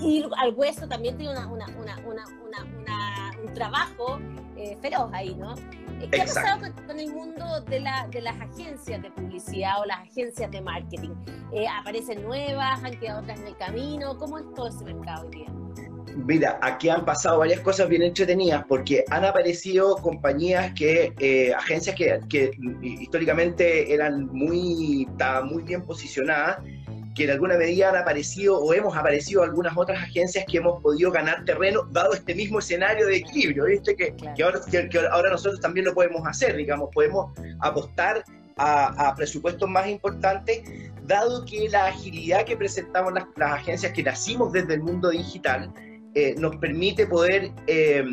y 0.00 0.24
al 0.36 0.54
hueso 0.54 0.86
también 0.88 1.16
tiene 1.16 1.32
una, 1.32 1.46
una, 1.46 1.66
una, 1.76 1.96
un 3.44 3.54
trabajo 3.54 4.18
eh, 4.56 4.76
feroz 4.80 5.10
ahí, 5.12 5.34
¿no? 5.34 5.54
Eh, 6.00 6.08
¿Qué 6.10 6.22
ha 6.22 6.26
pasado 6.26 6.60
con, 6.86 6.98
el 6.98 7.12
mundo 7.12 7.60
de, 7.68 7.80
la, 7.80 8.08
de, 8.08 8.20
las 8.20 8.34
agencias 8.40 9.02
de 9.02 9.10
publicidad 9.10 9.80
o 9.80 9.84
las 9.84 10.00
agencias 10.00 10.50
de 10.50 10.60
marketing? 10.60 11.10
Eh, 11.52 11.66
¿Aparecen 11.68 12.22
nuevas? 12.22 12.82
¿Han 12.82 12.98
quedado 12.98 13.20
otras 13.20 13.40
en 13.40 13.46
el 13.48 13.56
camino? 13.56 14.16
¿Cómo 14.18 14.38
es 14.38 14.44
todo 14.54 14.68
ese 14.68 14.84
mercado 14.84 15.26
hoy 15.26 15.36
día? 15.36 15.46
Mira, 16.16 16.58
aquí 16.62 16.88
han 16.88 17.04
pasado 17.04 17.38
varias 17.38 17.60
cosas 17.60 17.88
bien 17.88 18.02
entretenidas 18.02 18.64
porque 18.68 19.04
han 19.10 19.24
aparecido 19.24 19.96
compañías 19.96 20.72
que, 20.74 21.54
agencias 21.56 21.94
que, 21.94 22.18
que, 22.28 22.50
históricamente 22.82 23.92
eran 23.94 24.26
muy, 24.26 25.06
muy 25.44 25.62
bien 25.62 25.84
posicionadas 25.84 26.58
que 27.18 27.24
en 27.24 27.30
alguna 27.32 27.58
medida 27.58 27.88
han 27.88 27.96
aparecido 27.96 28.58
o 28.58 28.72
hemos 28.72 28.96
aparecido 28.96 29.42
algunas 29.42 29.76
otras 29.76 30.00
agencias 30.00 30.44
que 30.48 30.58
hemos 30.58 30.80
podido 30.80 31.10
ganar 31.10 31.44
terreno 31.44 31.82
dado 31.90 32.12
este 32.12 32.32
mismo 32.32 32.60
escenario 32.60 33.08
de 33.08 33.16
equilibrio, 33.16 33.64
¿viste? 33.64 33.96
Que, 33.96 34.14
que, 34.14 34.42
ahora, 34.44 34.60
que, 34.70 34.88
ahora 35.10 35.30
nosotros 35.30 35.60
también 35.60 35.84
lo 35.84 35.94
podemos 35.94 36.24
hacer, 36.28 36.56
digamos, 36.56 36.90
podemos 36.94 37.32
apostar 37.58 38.22
a, 38.56 39.08
a 39.08 39.16
presupuestos 39.16 39.68
más 39.68 39.88
importantes, 39.88 40.62
dado 41.06 41.44
que 41.44 41.68
la 41.68 41.86
agilidad 41.86 42.44
que 42.44 42.56
presentamos 42.56 43.12
las, 43.12 43.24
las 43.34 43.52
agencias 43.52 43.92
que 43.92 44.04
nacimos 44.04 44.52
desde 44.52 44.74
el 44.74 44.80
mundo 44.82 45.10
digital, 45.10 45.74
eh, 46.14 46.34
nos 46.38 46.56
permite 46.56 47.06
poder 47.06 47.52
eh, 47.66 48.04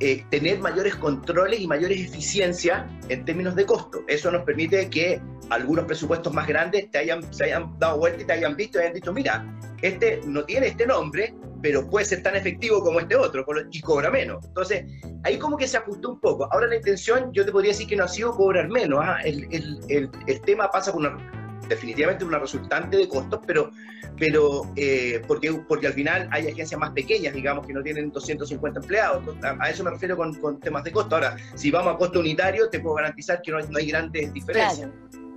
eh, 0.00 0.24
tener 0.30 0.60
mayores 0.60 0.94
controles 0.96 1.60
y 1.60 1.66
mayores 1.66 2.00
eficiencias 2.00 2.84
en 3.08 3.24
términos 3.24 3.54
de 3.56 3.66
costo. 3.66 4.02
Eso 4.08 4.30
nos 4.30 4.44
permite 4.44 4.88
que 4.88 5.20
algunos 5.50 5.84
presupuestos 5.84 6.32
más 6.32 6.46
grandes 6.46 6.90
te 6.90 6.98
hayan, 6.98 7.32
se 7.32 7.44
hayan 7.44 7.78
dado 7.78 7.98
vuelta 7.98 8.22
y 8.22 8.24
te 8.26 8.32
hayan 8.32 8.56
visto 8.56 8.78
y 8.78 8.82
hayan 8.82 8.94
dicho, 8.94 9.12
mira, 9.12 9.44
este 9.82 10.20
no 10.26 10.44
tiene 10.44 10.68
este 10.68 10.86
nombre, 10.86 11.34
pero 11.60 11.88
puede 11.88 12.04
ser 12.04 12.22
tan 12.22 12.36
efectivo 12.36 12.82
como 12.82 13.00
este 13.00 13.16
otro 13.16 13.44
y 13.70 13.80
cobra 13.80 14.10
menos. 14.10 14.44
Entonces, 14.46 14.84
ahí 15.22 15.38
como 15.38 15.56
que 15.56 15.66
se 15.66 15.76
ajustó 15.76 16.10
un 16.12 16.20
poco. 16.20 16.46
Ahora 16.52 16.66
la 16.66 16.76
intención, 16.76 17.32
yo 17.32 17.44
te 17.44 17.52
podría 17.52 17.72
decir 17.72 17.86
que 17.86 17.96
no 17.96 18.04
ha 18.04 18.08
sido 18.08 18.32
cobrar 18.32 18.68
menos. 18.68 19.00
¿ah? 19.02 19.18
El, 19.24 19.44
el, 19.50 19.80
el, 19.88 20.10
el, 20.26 20.40
tema 20.42 20.70
pasa 20.70 20.92
por 20.92 21.00
una 21.00 21.43
definitivamente 21.68 22.24
una 22.24 22.38
resultante 22.38 22.96
de 22.96 23.08
costos, 23.08 23.40
pero, 23.46 23.70
pero 24.18 24.70
eh, 24.76 25.22
porque, 25.26 25.52
porque 25.66 25.86
al 25.86 25.92
final 25.92 26.28
hay 26.30 26.48
agencias 26.48 26.78
más 26.78 26.90
pequeñas, 26.90 27.34
digamos, 27.34 27.66
que 27.66 27.72
no 27.72 27.82
tienen 27.82 28.10
250 28.10 28.80
empleados. 28.80 29.22
A, 29.42 29.70
eso 29.70 29.84
me 29.84 29.90
refiero 29.90 30.16
con, 30.16 30.34
con, 30.34 30.60
temas 30.60 30.84
de 30.84 30.92
costo. 30.92 31.16
Ahora, 31.16 31.36
si 31.54 31.70
vamos 31.70 31.94
a 31.94 31.98
costo 31.98 32.20
unitario, 32.20 32.68
te 32.68 32.80
puedo 32.80 32.96
garantizar 32.96 33.40
que 33.42 33.50
no 33.50 33.58
hay, 33.58 33.64
no 33.68 33.78
hay 33.78 33.86
grandes 33.88 34.32
diferencias. 34.32 34.88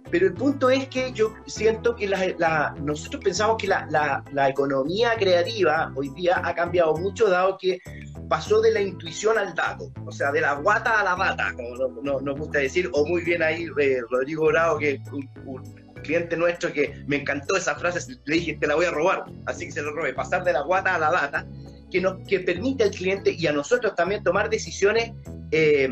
Pero 0.10 0.28
el 0.28 0.34
punto 0.34 0.70
es 0.70 0.88
que 0.88 1.12
yo 1.12 1.34
siento 1.46 1.96
que 1.96 2.08
la, 2.08 2.34
la, 2.38 2.76
nosotros 2.82 3.24
pensamos 3.24 3.58
que 3.58 3.68
la, 3.68 4.24
la, 4.32 4.50
economía 4.50 5.12
creativa 5.18 5.92
hoy 5.96 6.10
día 6.10 6.42
ha 6.44 6.56
cambiado 6.56 6.96
mucho, 6.96 7.30
dado 7.30 7.58
que 7.58 7.82
pasó 8.30 8.62
de 8.62 8.72
la 8.72 8.82
intuición 8.82 9.38
al 9.38 9.54
dato, 9.54 9.92
o 10.06 10.12
sea, 10.12 10.32
de 10.32 10.42
la 10.42 10.54
guata 10.56 11.02
a 11.02 11.04
la 11.04 11.16
data, 11.16 11.54
como 11.56 12.02
nos 12.04 12.22
no, 12.22 12.36
gusta 12.36 12.60
decir, 12.60 12.90
o 12.94 13.06
muy 13.06 13.24
bien 13.24 13.42
ahí 13.44 13.68
eh, 13.80 14.00
Rodrigo 14.10 14.48
Bravo, 14.48 14.80
que 14.80 15.02
un, 15.46 15.87
cliente 16.08 16.36
nuestro 16.36 16.74
que 16.74 17.04
me 17.06 17.18
encantó 17.18 17.56
esa 17.56 17.76
frase, 17.76 18.16
le 18.26 18.36
dije, 18.36 18.58
te 18.60 18.66
la 18.66 18.76
voy 18.76 18.86
a 18.86 18.92
robar, 18.92 19.26
así 19.46 19.66
que 19.66 19.72
se 19.72 19.82
lo 19.84 19.92
robé, 19.92 20.14
pasar 20.14 20.44
de 20.44 20.54
la 20.54 20.62
guata 20.62 20.96
a 20.96 21.00
la 21.00 21.12
data, 21.12 21.46
que, 21.92 22.02
nos, 22.02 22.28
que 22.28 22.40
permite 22.40 22.86
al 22.86 22.92
cliente 22.92 23.32
y 23.32 23.46
a 23.46 23.52
nosotros 23.52 23.94
también 23.96 24.24
tomar 24.24 24.50
decisiones 24.50 25.12
eh, 25.52 25.88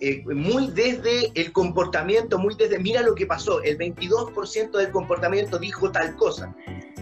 eh, 0.00 0.22
muy 0.26 0.68
desde 0.68 1.30
el 1.34 1.52
comportamiento, 1.52 2.38
muy 2.38 2.54
desde, 2.54 2.78
mira 2.78 3.02
lo 3.02 3.14
que 3.14 3.26
pasó, 3.26 3.62
el 3.62 3.78
22% 3.78 4.70
del 4.72 4.90
comportamiento 4.90 5.58
dijo 5.58 5.90
tal 5.90 6.14
cosa. 6.16 6.54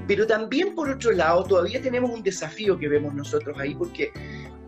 Pero 0.06 0.26
también 0.26 0.74
por 0.74 0.88
otro 0.88 1.10
lado, 1.12 1.42
todavía 1.44 1.82
tenemos 1.82 2.10
un 2.10 2.22
desafío 2.22 2.78
que 2.78 2.88
vemos 2.88 3.12
nosotros 3.12 3.58
ahí, 3.58 3.74
porque 3.74 4.12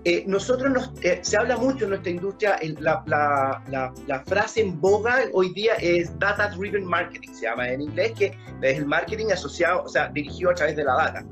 eh, 0.04 0.24
nosotros 0.26 0.70
nos, 0.70 0.92
eh, 1.02 1.18
se 1.22 1.36
habla 1.36 1.56
mucho 1.56 1.84
en 1.84 1.90
nuestra 1.90 2.10
industria, 2.10 2.58
la, 2.80 3.02
la, 3.06 3.92
la, 4.06 4.24
frase 4.24 4.60
en 4.60 4.80
boga 4.80 5.24
hoy 5.32 5.52
día 5.52 5.74
es 5.74 6.16
Data 6.18 6.48
Driven 6.48 6.84
Marketing, 6.84 7.32
se 7.32 7.42
llama 7.42 7.68
en 7.68 7.82
inglés, 7.82 8.12
que 8.16 8.26
es 8.62 8.78
el 8.78 8.86
marketing 8.86 9.26
asociado, 9.32 9.82
o 9.82 9.88
sea, 9.88 10.08
dirigido 10.08 10.50
a 10.50 10.54
través 10.54 10.76
de 10.76 10.84
la 10.84 10.94
data. 10.94 11.26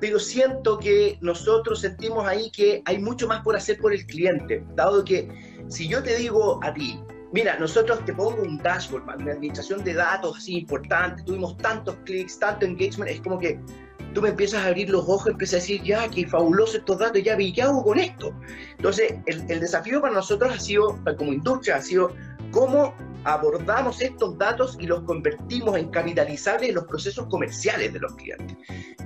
Pero 0.00 0.18
siento 0.18 0.78
que 0.78 1.18
nosotros 1.20 1.80
sentimos 1.80 2.26
ahí 2.26 2.50
que 2.50 2.82
hay 2.84 2.98
mucho 2.98 3.28
más 3.28 3.42
por 3.42 3.54
hacer 3.54 3.78
por 3.78 3.92
el 3.92 4.04
cliente, 4.06 4.64
dado 4.74 5.04
que 5.04 5.28
si 5.68 5.86
yo 5.86 6.02
te 6.02 6.16
digo 6.16 6.58
a 6.64 6.74
ti, 6.74 7.00
mira, 7.32 7.58
nosotros 7.58 8.04
te 8.04 8.12
pongo 8.12 8.42
un 8.42 8.58
dashboard, 8.58 9.04
una 9.04 9.32
administración 9.32 9.84
de 9.84 9.94
datos 9.94 10.38
así 10.38 10.58
importante, 10.58 11.22
tuvimos 11.22 11.56
tantos 11.58 11.96
clics, 12.04 12.38
tanto 12.38 12.66
engagement, 12.66 13.10
es 13.10 13.20
como 13.20 13.38
que 13.38 13.60
tú 14.14 14.22
me 14.22 14.30
empiezas 14.30 14.64
a 14.64 14.66
abrir 14.68 14.90
los 14.90 15.02
ojos, 15.02 15.28
empiezas 15.28 15.54
a 15.54 15.58
decir, 15.58 15.82
ya, 15.82 16.08
qué 16.08 16.26
fabuloso 16.26 16.78
estos 16.78 16.98
datos, 16.98 17.22
ya 17.22 17.36
vi, 17.36 17.52
¿qué 17.52 17.62
hago 17.62 17.82
con 17.82 17.98
esto? 17.98 18.34
Entonces, 18.72 19.14
el, 19.26 19.44
el 19.48 19.60
desafío 19.60 20.00
para 20.00 20.14
nosotros 20.14 20.54
ha 20.54 20.58
sido, 20.58 20.98
como 21.18 21.32
industria, 21.32 21.76
ha 21.76 21.82
sido 21.82 22.12
cómo 22.50 22.94
abordamos 23.24 24.00
estos 24.00 24.38
datos 24.38 24.76
y 24.80 24.86
los 24.86 25.02
convertimos 25.02 25.76
en 25.76 25.90
capitalizables 25.90 26.70
en 26.70 26.74
los 26.76 26.84
procesos 26.84 27.26
comerciales 27.26 27.92
de 27.92 28.00
los 28.00 28.14
clientes. 28.14 28.56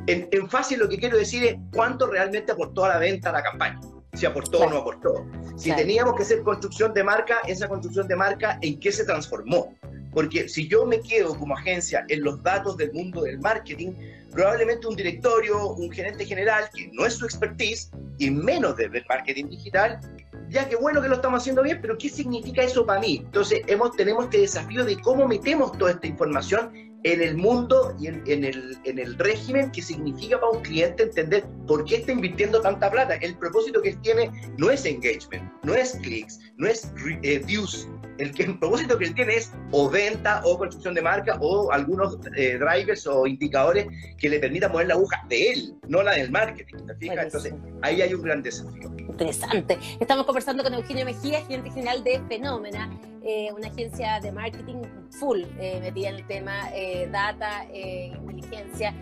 En, 0.06 0.28
en 0.30 0.48
fácil 0.48 0.78
lo 0.78 0.88
que 0.88 0.98
quiero 0.98 1.18
decir 1.18 1.44
es 1.44 1.56
cuánto 1.72 2.06
realmente 2.06 2.52
aportó 2.52 2.84
a 2.84 2.90
la 2.90 2.98
venta 2.98 3.32
la 3.32 3.42
campaña 3.42 3.80
si 4.14 4.26
aportó 4.26 4.60
o 4.60 4.70
no 4.70 4.78
aportó. 4.78 5.26
Si 5.56 5.72
teníamos 5.74 6.14
que 6.14 6.22
hacer 6.22 6.42
construcción 6.42 6.94
de 6.94 7.04
marca, 7.04 7.38
esa 7.46 7.68
construcción 7.68 8.06
de 8.08 8.16
marca, 8.16 8.58
¿en 8.62 8.78
qué 8.80 8.92
se 8.92 9.04
transformó? 9.04 9.74
Porque 10.14 10.48
si 10.48 10.68
yo 10.68 10.86
me 10.86 11.00
quedo 11.00 11.36
como 11.36 11.56
agencia 11.56 12.04
en 12.08 12.22
los 12.22 12.42
datos 12.42 12.76
del 12.76 12.92
mundo 12.92 13.22
del 13.22 13.38
marketing, 13.40 13.92
probablemente 14.30 14.86
un 14.86 14.96
directorio, 14.96 15.74
un 15.74 15.90
gerente 15.90 16.24
general, 16.24 16.70
que 16.74 16.88
no 16.92 17.04
es 17.04 17.14
su 17.14 17.24
expertise, 17.24 17.90
y 18.18 18.30
menos 18.30 18.76
del 18.76 19.04
marketing 19.08 19.48
digital, 19.48 20.00
ya 20.48 20.68
que 20.68 20.76
bueno 20.76 21.02
que 21.02 21.08
lo 21.08 21.16
estamos 21.16 21.42
haciendo 21.42 21.62
bien, 21.62 21.80
pero 21.80 21.98
¿qué 21.98 22.08
significa 22.08 22.62
eso 22.62 22.86
para 22.86 23.00
mí? 23.00 23.22
Entonces 23.24 23.62
hemos, 23.66 23.96
tenemos 23.96 24.24
este 24.24 24.38
desafío 24.38 24.84
de 24.84 25.00
cómo 25.00 25.26
metemos 25.26 25.76
toda 25.76 25.92
esta 25.92 26.06
información 26.06 26.93
en 27.04 27.22
el 27.22 27.36
mundo 27.36 27.94
y 28.00 28.06
en, 28.06 28.44
el, 28.44 28.78
en 28.84 28.98
el 28.98 29.18
régimen 29.18 29.70
que 29.70 29.82
significa 29.82 30.40
para 30.40 30.52
un 30.52 30.62
cliente 30.62 31.04
entender 31.04 31.44
por 31.66 31.84
qué 31.84 31.96
está 31.96 32.12
invirtiendo 32.12 32.60
tanta 32.62 32.90
plata. 32.90 33.14
El 33.16 33.36
propósito 33.36 33.82
que 33.82 33.90
él 33.90 34.00
tiene 34.00 34.30
no 34.56 34.70
es 34.70 34.86
engagement, 34.86 35.52
no 35.62 35.74
es 35.74 35.92
clics, 36.02 36.40
no 36.56 36.66
es 36.66 36.90
eh, 37.22 37.42
views. 37.46 37.88
El, 38.18 38.32
que, 38.32 38.44
el 38.44 38.58
propósito 38.58 38.96
que 38.96 39.06
él 39.06 39.14
tiene 39.14 39.34
es 39.34 39.52
o 39.72 39.90
venta 39.90 40.40
o 40.44 40.56
construcción 40.56 40.94
de 40.94 41.02
marca 41.02 41.36
o 41.40 41.70
algunos 41.72 42.18
eh, 42.36 42.58
drivers 42.58 43.06
o 43.06 43.26
indicadores 43.26 43.86
que 44.18 44.30
le 44.30 44.38
permitan 44.38 44.72
mover 44.72 44.86
la 44.86 44.94
aguja 44.94 45.22
de 45.28 45.50
él, 45.50 45.74
no 45.88 46.02
la 46.02 46.12
del 46.12 46.30
marketing. 46.30 46.76
Entonces, 47.00 47.54
ahí 47.82 48.00
hay 48.00 48.14
un 48.14 48.22
gran 48.22 48.42
desafío. 48.42 48.90
Interesante. 48.96 49.78
Estamos 50.00 50.24
conversando 50.24 50.62
con 50.62 50.72
Eugenio 50.72 51.04
Mejía, 51.04 51.44
gerente 51.44 51.70
general 51.70 52.02
de 52.02 52.22
Fenómena. 52.28 52.88
Eh, 53.26 53.50
una 53.56 53.68
agencia 53.68 54.20
de 54.20 54.30
marketing 54.30 54.82
full 55.08 55.40
eh, 55.58 55.80
metida 55.80 56.10
en 56.10 56.16
el 56.16 56.26
tema 56.26 56.68
eh, 56.74 57.08
data, 57.10 57.64
inteligencia. 57.72 58.94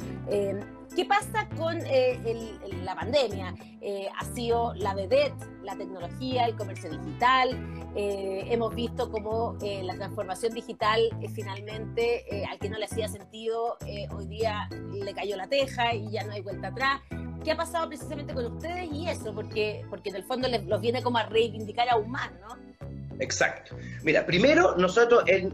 ¿Qué 0.95 1.05
pasa 1.07 1.49
con 1.57 1.79
la 1.79 2.95
pandemia? 2.95 3.55
ha 4.15 4.25
sido 4.27 4.75
la 4.75 4.95
vedette, 4.95 5.35
la 5.63 5.75
tecnología, 5.75 6.45
el 6.45 6.55
comercio 6.55 6.91
digital. 6.91 7.49
hemos 7.95 8.75
visto 8.75 9.11
cómo 9.11 9.57
la 9.61 9.95
transformación 9.95 10.53
digital 10.53 11.01
finalmente, 11.35 12.45
al 12.49 12.59
que 12.59 12.69
no 12.69 12.79
le 12.79 12.85
hacía 12.85 13.09
sentido, 13.09 13.79
hoy 14.15 14.27
día 14.27 14.69
le 14.93 15.15
cayó 15.15 15.37
la 15.37 15.49
teja 15.49 15.95
y 15.95 16.11
ya 16.11 16.25
no 16.25 16.33
hay 16.33 16.43
vuelta 16.43 16.69
atrás. 16.69 17.01
¿Qué 17.43 17.51
ha 17.51 17.57
pasado 17.57 17.89
precisamente 17.89 18.35
con 18.35 18.45
ustedes 18.45 18.93
y 18.93 19.09
eso? 19.09 19.35
Porque, 19.35 19.85
porque 19.91 20.11
en 20.11 20.17
el 20.17 20.25
fondo 20.25 20.47
les, 20.47 20.65
los 20.65 20.81
viene 20.81 21.03
como 21.03 21.19
a 21.19 21.25
reivindicar 21.25 21.89
aún 21.89 22.11
más, 22.11 22.31
¿no? 22.41 22.57
Exacto. 23.23 23.77
Mira, 24.03 24.27
primero 24.27 24.77
nosotros, 24.77 25.23
eh, 25.27 25.49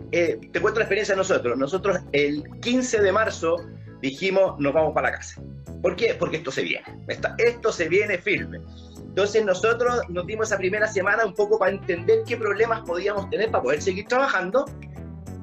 te 0.53 0.61
cuento 0.61 0.81
la 0.81 0.85
experiencia 0.85 1.15
de 1.15 1.19
nosotros. 1.19 1.59
Nosotros 1.59 1.99
el 2.13 2.43
15 2.61 3.03
de 3.03 3.13
marzo 3.13 3.57
dijimos, 4.01 4.59
nos 4.59 4.73
vamos 4.73 4.95
para 4.95 5.11
la 5.11 5.17
casa. 5.19 5.41
¿Por 5.83 5.95
qué? 5.95 6.17
Porque 6.19 6.39
esto 6.39 6.51
se 6.51 6.63
viene. 6.63 6.87
esto 7.39 7.73
se 7.73 7.89
viene 7.89 8.19
firme. 8.19 8.61
Entonces 8.97 9.45
nosotros 9.45 10.01
nos 10.09 10.27
dimos 10.27 10.49
esa 10.49 10.57
primera 10.57 10.87
semana 10.87 11.27
un 11.27 11.35
poco 11.35 11.59
para 11.59 11.73
entender 11.73 12.21
qué 12.27 12.37
problemas 12.37 12.81
podíamos 12.83 13.29
tener 13.31 13.51
para 13.51 13.63
poder 13.63 13.83
seguir 13.83 14.07
trabajando 14.07 14.65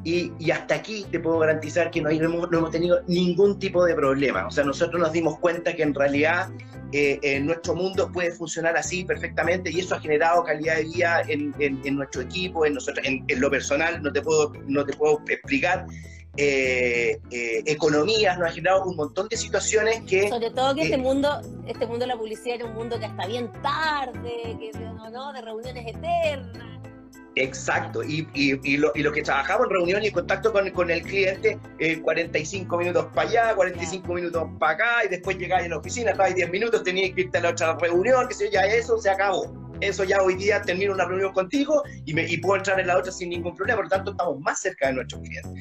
y, 0.03 0.31
hasta 0.51 0.75
aquí 0.75 1.05
te 1.11 1.19
puedo 1.19 1.39
garantizar 1.39 1.89
que 1.89 1.99
no, 1.99 2.09
hemos, 2.09 2.49
no 2.51 2.59
hemos 2.59 2.71
tenido 2.71 3.01
ningún 3.07 3.59
tipo 3.59 3.83
de 3.85 3.95
problema. 3.95 4.47
O 4.47 4.51
sea, 4.51 4.63
nosotros 4.63 5.01
nos 5.01 5.11
dimos 5.11 5.39
cuenta 5.39 5.75
que 5.75 5.83
en 5.83 5.93
realidad 5.93 6.49
eh, 6.97 7.19
en 7.23 7.45
nuestro 7.45 7.75
mundo 7.75 8.09
puede 8.09 8.31
funcionar 8.31 8.77
así 8.77 9.03
perfectamente 9.03 9.69
y 9.69 9.81
eso 9.81 9.95
ha 9.95 9.99
generado 9.99 10.45
calidad 10.45 10.77
de 10.77 10.85
vida 10.85 11.23
en, 11.27 11.53
en, 11.59 11.93
nuestro 11.93 12.21
equipo, 12.21 12.65
en, 12.65 12.75
nosotros, 12.75 13.05
en, 13.05 13.25
lo 13.41 13.51
personal, 13.51 14.01
no 14.01 14.13
te 14.13 14.21
puedo, 14.21 14.53
no 14.65 14.85
te 14.85 14.93
puedo 14.93 15.21
explicar. 15.27 15.87
Eh, 16.37 17.19
eh, 17.31 17.63
economías, 17.65 18.39
nos 18.39 18.47
ha 18.47 18.53
generado 18.53 18.85
un 18.85 18.95
montón 18.95 19.27
de 19.27 19.35
situaciones 19.35 20.03
que... 20.07 20.29
Sobre 20.29 20.51
todo 20.51 20.73
que 20.73 20.83
este 20.83 20.97
mundo, 20.97 21.41
este 21.67 21.85
mundo 21.85 22.05
de 22.05 22.07
la 22.07 22.17
publicidad 22.17 22.55
era 22.55 22.65
un 22.65 22.75
mundo 22.75 22.97
que 22.97 23.07
hasta 23.07 23.27
bien 23.27 23.51
tarde, 23.61 24.55
que 24.57 24.71
¿no? 25.11 25.33
de 25.33 25.41
reuniones 25.41 25.87
eternas 25.87 26.84
Exacto, 27.37 28.01
y, 28.01 28.27
y, 28.33 28.77
lo, 28.77 28.93
y, 28.95 29.03
lo, 29.03 29.11
que 29.11 29.21
trabajamos 29.21 29.67
en 29.67 29.73
reunión 29.73 30.03
y 30.03 30.07
en 30.07 30.13
contacto 30.13 30.53
con, 30.53 30.69
con 30.71 30.89
el 30.89 31.01
cliente, 31.01 31.59
45 32.01 32.77
minutos 32.77 33.07
para 33.13 33.29
allá, 33.29 33.55
45 33.55 34.13
minutos 34.13 34.47
para 34.57 34.73
acá, 34.73 35.05
y 35.05 35.09
después 35.09 35.37
llegáis 35.37 35.65
a 35.65 35.69
la 35.69 35.77
oficina, 35.77 36.11
estabais 36.11 36.35
10 36.35 36.49
minutos, 36.49 36.83
tenías 36.83 37.11
que 37.13 37.21
irte 37.21 37.37
a 37.37 37.41
la 37.41 37.49
otra 37.49 37.75
reunión, 37.75 38.25
que 38.29 38.33
sé 38.33 38.45
yo, 38.45 38.51
ya 38.53 38.65
eso 38.65 38.97
se 38.97 39.09
acabó 39.09 39.51
eso 39.81 40.03
ya 40.03 40.21
hoy 40.21 40.35
día 40.35 40.61
termino 40.61 40.93
una 40.93 41.05
reunión 41.05 41.33
contigo 41.33 41.83
y, 42.05 42.37
puedo 42.37 42.57
entrar 42.57 42.79
en 42.79 42.87
la 42.87 42.97
otra 42.97 43.11
sin 43.11 43.29
ningún 43.29 43.55
problema, 43.55 43.77
por 43.77 43.85
lo 43.85 43.89
tanto 43.89 44.11
estamos 44.11 44.39
más 44.39 44.59
cerca 44.59 44.87
de 44.87 44.93
nuestros 44.93 45.21
clientes. 45.21 45.51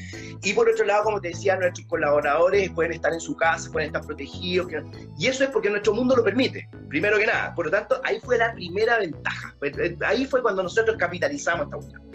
Y 0.43 0.53
por 0.53 0.69
otro 0.69 0.85
lado, 0.85 1.05
como 1.05 1.21
te 1.21 1.29
decía, 1.29 1.57
nuestros 1.57 1.87
colaboradores 1.87 2.71
pueden 2.71 2.93
estar 2.93 3.13
en 3.13 3.21
su 3.21 3.37
casa, 3.37 3.71
pueden 3.71 3.89
estar 3.89 4.05
protegidos, 4.05 4.69
y 5.19 5.27
eso 5.27 5.45
es 5.45 5.51
porque 5.51 5.71
nuestro 5.71 5.95
mundo 5.95 6.17
lo 6.17 6.25
permite, 6.25 6.69
primero 6.89 7.19
que 7.19 7.27
nada. 7.27 7.55
Por 7.55 7.67
lo 7.67 7.71
tanto, 7.71 8.01
ahí 8.05 8.21
fue 8.21 8.39
la 8.39 8.53
primera 8.53 8.99
ventaja, 8.99 9.55
pues, 9.59 9.77
eh, 9.79 9.97
ahí 10.05 10.27
fue 10.27 10.43
cuando 10.43 10.63
nosotros 10.63 10.97
capitalizamos 10.99 11.67
esta 11.67 11.77
cuestión. 11.77 12.14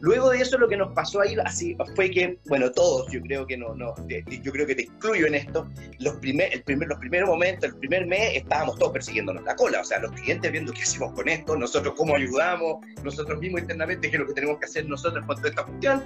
Luego 0.00 0.30
de 0.30 0.40
eso 0.40 0.58
lo 0.58 0.68
que 0.68 0.76
nos 0.76 0.92
pasó 0.92 1.20
ahí 1.20 1.36
así 1.44 1.76
fue 1.96 2.10
que, 2.10 2.38
bueno, 2.46 2.70
todos, 2.70 3.10
yo 3.10 3.20
creo 3.22 3.46
que 3.46 3.56
no, 3.56 3.74
no 3.74 3.94
yo 4.08 4.52
creo 4.52 4.66
que 4.66 4.74
te 4.74 4.82
excluyo 4.82 5.26
en 5.26 5.34
esto, 5.34 5.68
los, 5.98 6.16
primer, 6.16 6.52
el 6.52 6.62
primer, 6.62 6.88
los 6.88 6.98
primeros 6.98 7.28
momentos, 7.28 7.70
el 7.70 7.76
primer 7.76 8.06
mes, 8.06 8.36
estábamos 8.36 8.78
todos 8.78 8.92
persiguiéndonos 8.92 9.42
la 9.44 9.56
cola, 9.56 9.80
o 9.80 9.84
sea, 9.84 9.98
los 9.98 10.12
clientes 10.12 10.52
viendo 10.52 10.72
qué 10.72 10.82
hacemos 10.82 11.12
con 11.14 11.28
esto, 11.28 11.56
nosotros 11.56 11.94
cómo 11.96 12.14
ayudamos, 12.14 12.76
nosotros 13.02 13.40
mismos 13.40 13.62
internamente 13.62 14.08
qué 14.08 14.16
es 14.16 14.20
lo 14.20 14.28
que 14.28 14.34
tenemos 14.34 14.58
que 14.58 14.66
hacer 14.66 14.88
nosotros 14.88 15.24
con 15.26 15.36
toda 15.36 15.48
esta 15.48 15.64
cuestión. 15.64 16.04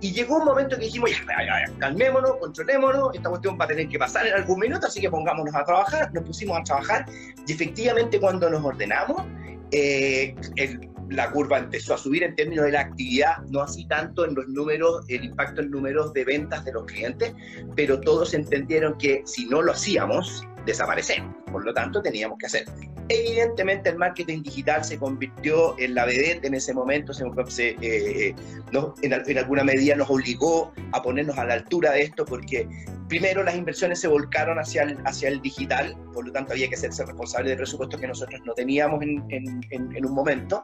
Y 0.00 0.12
llegó 0.12 0.38
un 0.38 0.44
momento 0.44 0.76
que 0.76 0.84
dijimos, 0.84 1.10
ya, 1.10 1.44
ya, 1.44 1.66
ya, 1.66 1.78
calmémonos, 1.78 2.36
controlémonos, 2.36 3.14
esta 3.14 3.28
cuestión 3.28 3.58
va 3.60 3.64
a 3.64 3.68
tener 3.68 3.88
que 3.88 3.98
pasar 3.98 4.26
en 4.26 4.34
algún 4.34 4.60
minuto, 4.60 4.86
así 4.86 5.00
que 5.00 5.10
pongámonos 5.10 5.54
a 5.54 5.64
trabajar, 5.64 6.14
nos 6.14 6.24
pusimos 6.24 6.58
a 6.58 6.62
trabajar 6.62 7.06
y 7.46 7.52
efectivamente 7.52 8.20
cuando 8.20 8.48
nos 8.48 8.64
ordenamos, 8.64 9.22
eh, 9.72 10.34
el, 10.56 10.88
la 11.10 11.30
curva 11.30 11.58
empezó 11.58 11.94
a 11.94 11.98
subir 11.98 12.22
en 12.22 12.34
términos 12.34 12.66
de 12.66 12.72
la 12.72 12.80
actividad, 12.80 13.38
no 13.50 13.62
así 13.62 13.86
tanto 13.86 14.24
en 14.24 14.34
los 14.34 14.46
números, 14.48 15.04
el 15.08 15.24
impacto 15.24 15.62
en 15.62 15.70
números 15.70 16.12
de 16.12 16.24
ventas 16.24 16.64
de 16.64 16.72
los 16.72 16.84
clientes, 16.84 17.34
pero 17.74 18.00
todos 18.00 18.34
entendieron 18.34 18.96
que 18.98 19.22
si 19.24 19.46
no 19.46 19.62
lo 19.62 19.72
hacíamos, 19.72 20.46
desaparecemos. 20.66 21.34
Por 21.50 21.64
lo 21.64 21.72
tanto, 21.72 22.02
teníamos 22.02 22.38
que 22.38 22.46
hacer. 22.46 22.66
Evidentemente, 23.08 23.88
el 23.90 23.96
marketing 23.96 24.42
digital 24.42 24.84
se 24.84 24.98
convirtió 24.98 25.78
en 25.78 25.94
la 25.94 26.04
vedette 26.04 26.44
en 26.44 26.54
ese 26.54 26.74
momento, 26.74 27.12
se, 27.12 27.24
eh, 27.70 27.76
eh, 27.80 28.34
en, 29.02 29.38
alguna 29.38 29.64
medida 29.64 29.96
nos 29.96 30.10
obligó 30.10 30.72
a 30.92 31.02
ponernos 31.02 31.38
a 31.38 31.44
la 31.44 31.54
altura 31.54 31.92
de 31.92 32.02
esto, 32.02 32.24
porque 32.24 32.68
primero 33.08 33.42
las 33.42 33.56
inversiones 33.56 34.00
se 34.00 34.08
volcaron 34.08 34.58
hacia 34.58 34.82
el, 34.82 34.98
hacia 35.04 35.28
el 35.28 35.40
digital, 35.40 35.96
por 36.12 36.26
lo 36.26 36.32
tanto 36.32 36.52
había 36.52 36.68
que 36.68 36.74
hacerse 36.74 37.04
responsable 37.06 37.50
de 37.50 37.56
presupuestos 37.56 37.98
que 38.00 38.08
nosotros 38.08 38.40
no 38.44 38.52
teníamos 38.52 39.02
en, 39.02 39.24
en, 39.30 39.62
en 39.70 40.06
un 40.06 40.12
momento. 40.12 40.62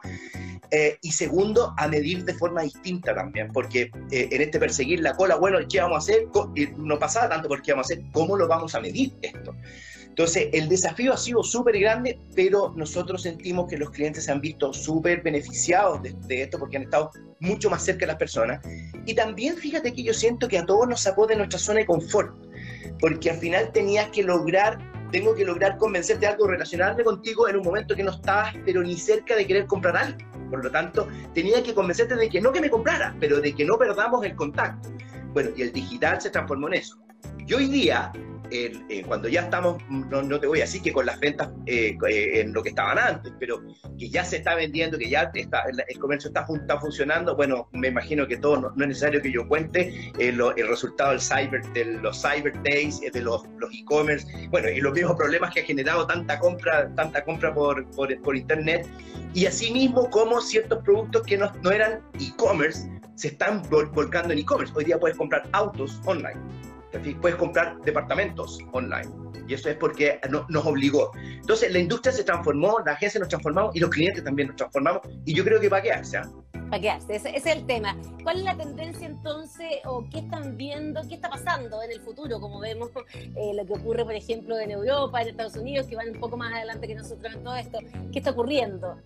Eh, 0.71 0.97
y 1.01 1.11
segundo, 1.11 1.73
a 1.77 1.87
medir 1.87 2.25
de 2.25 2.33
forma 2.33 2.61
distinta 2.61 3.13
también, 3.13 3.51
porque 3.51 3.91
eh, 4.11 4.29
en 4.31 4.41
este 4.41 4.59
perseguir 4.59 4.99
la 4.99 5.15
cola, 5.15 5.35
bueno, 5.35 5.59
¿qué 5.69 5.79
vamos 5.79 5.95
a 5.95 5.99
hacer? 5.99 6.27
No 6.77 6.99
pasaba 6.99 7.29
tanto 7.29 7.47
por 7.47 7.61
qué 7.61 7.71
vamos 7.71 7.89
a 7.89 7.93
hacer, 7.93 8.03
¿cómo 8.11 8.35
lo 8.35 8.47
vamos 8.47 8.73
a 8.75 8.79
medir 8.79 9.13
esto? 9.21 9.55
Entonces, 10.17 10.47
el 10.53 10.69
desafío 10.69 11.11
ha 11.11 11.17
sido 11.17 11.43
súper 11.43 11.77
grande, 11.77 12.17
pero 12.33 12.73
nosotros 12.77 13.23
sentimos 13.23 13.67
que 13.69 13.77
los 13.77 13.89
clientes 13.89 14.23
se 14.23 14.31
han 14.31 14.39
visto 14.39 14.71
súper 14.71 15.21
beneficiados 15.21 16.01
de, 16.03 16.15
de, 16.27 16.43
esto 16.43 16.57
porque 16.57 16.77
han 16.77 16.83
estado 16.83 17.11
mucho 17.41 17.69
más 17.69 17.83
cerca 17.83 18.01
de 18.01 18.07
las 18.07 18.15
personas. 18.15 18.65
Y 19.05 19.13
también 19.13 19.57
fíjate 19.57 19.93
que 19.93 20.03
yo 20.03 20.13
siento 20.13 20.47
que 20.47 20.57
a 20.57 20.65
todos 20.65 20.87
nos 20.87 21.01
sacó 21.01 21.27
de 21.27 21.35
nuestra 21.35 21.59
zona 21.59 21.79
de 21.79 21.85
confort, 21.85 22.33
porque 23.01 23.29
al 23.29 23.39
final 23.39 23.73
tenías 23.73 24.07
que 24.11 24.23
lograr 24.23 24.79
tengo 25.11 25.35
que 25.35 25.43
lograr 25.43 25.77
convencerte 25.77 26.25
de 26.25 26.31
algo, 26.31 26.47
relacionarme 26.47 27.03
contigo 27.03 27.49
en 27.49 27.57
un 27.57 27.63
momento 27.63 27.93
que 27.93 28.03
no 28.03 28.11
estabas, 28.11 28.53
pero 28.65 28.81
ni 28.83 28.97
cerca 28.97 29.35
de 29.35 29.45
querer 29.45 29.65
comprar 29.65 29.97
algo. 29.97 30.17
Por 30.49 30.63
lo 30.63 30.71
tanto, 30.71 31.09
tenía 31.33 31.61
que 31.61 31.73
convencerte 31.73 32.15
de 32.15 32.29
que 32.29 32.39
no 32.39 32.53
que 32.53 32.61
me 32.61 32.69
comprara, 32.69 33.13
pero 33.19 33.41
de 33.41 33.53
que 33.53 33.65
no 33.65 33.77
perdamos 33.77 34.25
el 34.25 34.35
contacto. 34.35 34.89
Bueno, 35.33 35.49
y 35.57 35.61
el 35.61 35.73
digital 35.73 36.21
se 36.21 36.29
transformó 36.29 36.67
en 36.67 36.75
eso. 36.75 36.97
Y 37.47 37.53
hoy 37.53 37.67
día 37.67 38.11
eh, 38.51 39.03
cuando 39.05 39.27
ya 39.27 39.41
estamos, 39.41 39.81
no, 39.89 40.39
te 40.39 40.47
voy 40.47 40.59
a 40.59 40.63
decir 40.63 40.81
que 40.81 40.91
con 40.91 41.05
las 41.05 41.19
ventas 41.19 41.49
eh, 41.65 41.97
eh, 42.07 42.41
en 42.41 42.53
lo 42.53 42.63
que 42.63 42.69
estaban 42.69 42.97
antes, 42.97 43.33
pero 43.39 43.61
que 43.97 44.09
ya 44.09 44.23
se 44.25 44.37
está 44.37 44.55
vendiendo, 44.55 44.97
que 44.97 45.09
ya 45.09 45.31
está, 45.33 45.63
el, 45.87 45.99
comercio 45.99 46.29
está, 46.29 46.45
está, 46.53 46.79
funcionando, 46.79 47.35
bueno, 47.35 47.69
me 47.73 47.89
imagino 47.89 48.27
que 48.27 48.37
todo, 48.37 48.57
no, 48.57 48.69
es 48.69 48.87
necesario 48.87 49.21
que 49.21 49.31
yo 49.31 49.47
cuente 49.47 50.11
el 50.19 50.67
resultado 50.67 51.11
del 51.11 51.21
cyber, 51.21 51.61
de 51.73 51.85
los 51.85 52.21
cyber 52.21 52.53
days, 52.63 52.99
de 53.01 53.21
los 53.21 53.43
e-commerce, 53.71 54.27
bueno, 54.49 54.69
y 54.69 54.79
los 54.81 54.93
mismos 54.93 55.15
problemas 55.15 55.53
que 55.53 55.61
ha 55.61 55.63
generado 55.63 56.05
tanta 56.07 56.39
compra, 56.39 56.93
tanta 56.95 57.23
compra 57.23 57.53
por, 57.53 57.89
por, 57.91 58.21
por 58.21 58.35
internet, 58.35 58.87
y 59.33 59.45
asimismo 59.45 60.09
como 60.09 60.41
ciertos 60.41 60.83
productos 60.83 61.23
que 61.23 61.37
no, 61.37 61.51
no 61.61 61.71
eran 61.71 62.01
e-commerce 62.19 62.89
se 63.15 63.29
están 63.29 63.61
volcando 63.69 64.33
en 64.33 64.39
e-commerce. 64.39 64.73
Hoy 64.75 64.85
día 64.85 64.99
puedes 64.99 65.17
comprar 65.17 65.47
autos 65.53 66.01
online 66.05 66.39
puedes 67.21 67.37
comprar 67.37 67.79
departamentos 67.81 68.59
online. 68.71 69.09
Y 69.47 69.53
eso 69.53 69.69
es 69.69 69.77
porque 69.77 70.19
nos 70.49 70.65
obligó. 70.65 71.11
Entonces, 71.15 71.71
la 71.71 71.79
industria 71.79 72.11
se 72.11 72.23
transformó, 72.23 72.79
la 72.85 72.93
agencia 72.93 73.19
nos 73.19 73.29
transformamos 73.29 73.75
y 73.75 73.79
los 73.79 73.89
clientes 73.89 74.23
también 74.23 74.47
nos 74.47 74.57
transformamos. 74.57 75.01
Y 75.23 75.35
yo 75.35 75.43
creo 75.43 75.59
que 75.59 75.69
va 75.69 75.77
a 75.77 75.81
quedarse. 75.81 76.17
¿ah? 76.17 76.29
Para 76.69 76.81
quedarse, 76.81 77.15
ese, 77.15 77.35
es 77.35 77.45
el 77.45 77.65
tema. 77.67 77.95
¿Cuál 78.23 78.39
es 78.39 78.43
la 78.43 78.57
tendencia 78.57 79.05
entonces, 79.05 79.67
o 79.85 80.03
qué 80.09 80.19
están 80.19 80.57
viendo, 80.57 81.01
qué 81.07 81.15
está 81.15 81.29
pasando 81.29 81.83
en 81.83 81.91
el 81.91 82.01
futuro? 82.01 82.39
Como 82.39 82.59
vemos 82.59 82.89
eh, 83.13 83.53
lo 83.53 83.65
que 83.67 83.73
ocurre, 83.73 84.03
por 84.03 84.15
ejemplo, 84.15 84.57
en 84.57 84.71
Europa, 84.71 85.21
en 85.21 85.27
Estados 85.29 85.55
Unidos, 85.57 85.85
que 85.85 85.95
van 85.95 86.09
un 86.09 86.19
poco 86.19 86.37
más 86.37 86.51
adelante 86.53 86.87
que 86.87 86.95
nosotros 86.95 87.35
en 87.35 87.43
todo 87.43 87.55
esto. 87.55 87.77
¿Qué 88.11 88.19
está 88.19 88.31
ocurriendo? 88.31 88.97